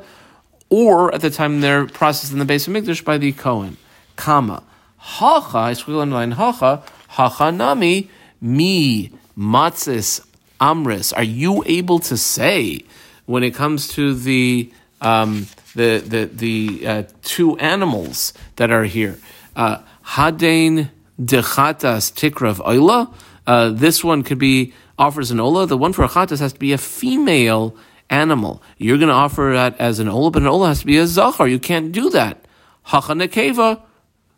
or 0.69 1.13
at 1.13 1.21
the 1.21 1.31
time 1.31 1.61
they're 1.61 1.87
processed 1.87 2.33
in 2.33 2.39
the 2.39 2.45
base 2.45 2.67
of 2.67 2.73
mikdash 2.73 3.03
by 3.03 3.17
the 3.17 3.31
Kohen. 3.31 3.77
Kama 4.15 4.61
hacha. 4.97 5.57
I 5.57 5.71
squiggle 5.71 6.11
line 6.11 6.31
hacha 6.31 6.83
hacha 7.07 7.51
nami 7.51 8.09
mi 8.39 9.11
matzis 9.35 10.23
amris, 10.63 11.11
are 11.15 11.23
you 11.23 11.63
able 11.65 11.99
to 11.99 12.15
say 12.15 12.79
when 13.25 13.43
it 13.43 13.53
comes 13.53 13.89
to 13.89 14.13
the 14.13 14.71
um, 15.01 15.47
the 15.75 16.01
the 16.13 16.25
the 16.25 16.87
uh, 16.87 17.03
two 17.23 17.57
animals 17.57 18.33
that 18.55 18.71
are 18.71 18.85
here, 18.85 19.17
Hadain 19.55 19.83
hadein 20.05 20.89
dechatas 21.21 22.03
tikrav 22.13 22.57
oila? 22.65 23.13
Uh, 23.45 23.69
this 23.69 24.03
one 24.03 24.23
could 24.23 24.39
be 24.39 24.73
offers 24.97 25.31
an 25.31 25.39
ola. 25.39 25.67
The 25.67 25.77
one 25.77 25.91
for 25.91 26.07
chatas 26.07 26.39
has 26.39 26.53
to 26.53 26.59
be 26.59 26.71
a 26.71 26.77
female 26.77 27.75
animal. 28.09 28.61
You're 28.77 28.97
going 28.97 29.09
to 29.09 29.13
offer 29.13 29.51
that 29.53 29.77
as 29.79 29.99
an 29.99 30.07
ola, 30.07 30.31
but 30.31 30.43
an 30.43 30.47
ola 30.47 30.69
has 30.69 30.79
to 30.81 30.85
be 30.85 30.97
a 30.97 31.07
zachar. 31.07 31.47
You 31.47 31.59
can't 31.59 31.91
do 31.91 32.09
that. 32.11 32.45
Hacha 32.83 33.13
nekeva, 33.13 33.81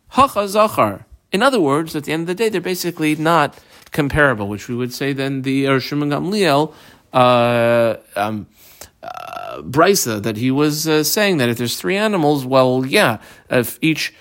hacha 0.08 0.48
zachar. 0.48 1.06
In 1.30 1.42
other 1.42 1.60
words, 1.60 1.94
at 1.94 2.04
the 2.04 2.12
end 2.12 2.22
of 2.22 2.26
the 2.28 2.34
day, 2.34 2.48
they're 2.48 2.60
basically 2.60 3.14
not 3.14 3.58
comparable, 3.92 4.48
which 4.48 4.68
we 4.68 4.74
would 4.74 4.92
say 4.92 5.12
then 5.12 5.42
the 5.42 5.64
Rishon 5.64 6.02
Gamliel 6.10 6.72
uh, 7.12 7.96
um, 8.16 8.46
uh, 9.02 9.62
brisa 9.62 10.22
that 10.22 10.36
he 10.36 10.50
was 10.50 10.86
uh, 10.86 11.04
saying 11.04 11.38
that 11.38 11.48
if 11.48 11.58
there's 11.58 11.78
three 11.78 11.96
animals, 11.96 12.44
well, 12.44 12.84
yeah, 12.86 13.18
if 13.50 13.78
each 13.80 14.12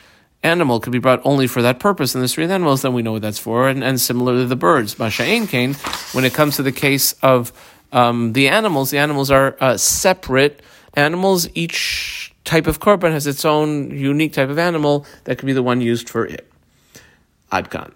animal 0.43 0.79
could 0.79 0.93
be 0.93 0.99
brought 0.99 1.21
only 1.25 1.47
for 1.47 1.61
that 1.61 1.79
purpose, 1.79 2.13
and 2.13 2.21
there's 2.21 2.33
three 2.33 2.45
animals, 2.45 2.83
then 2.83 2.93
we 2.93 3.01
know 3.01 3.13
what 3.13 3.21
that's 3.21 3.39
for. 3.39 3.67
And, 3.67 3.83
and 3.83 3.99
similarly, 3.99 4.45
the 4.45 4.55
birds, 4.55 4.95
Masha'ain 4.95 5.49
Kane, 5.49 5.73
when 6.13 6.23
it 6.23 6.33
comes 6.33 6.55
to 6.57 6.63
the 6.63 6.71
case 6.71 7.13
of 7.21 7.51
um, 7.91 8.33
the 8.33 8.47
animals, 8.47 8.91
the 8.91 8.99
animals 8.99 9.31
are 9.31 9.57
uh, 9.59 9.77
separate 9.77 10.61
animals. 10.93 11.49
Each 11.53 12.33
type 12.43 12.67
of 12.67 12.79
korban 12.79 13.11
has 13.11 13.25
its 13.27 13.43
own 13.43 13.89
unique 13.91 14.33
type 14.33 14.49
of 14.49 14.59
animal 14.59 15.05
that 15.23 15.37
could 15.37 15.47
be 15.47 15.53
the 15.53 15.63
one 15.63 15.81
used 15.81 16.09
for 16.09 16.25
it. 16.25 16.49
Adkan. 17.51 17.91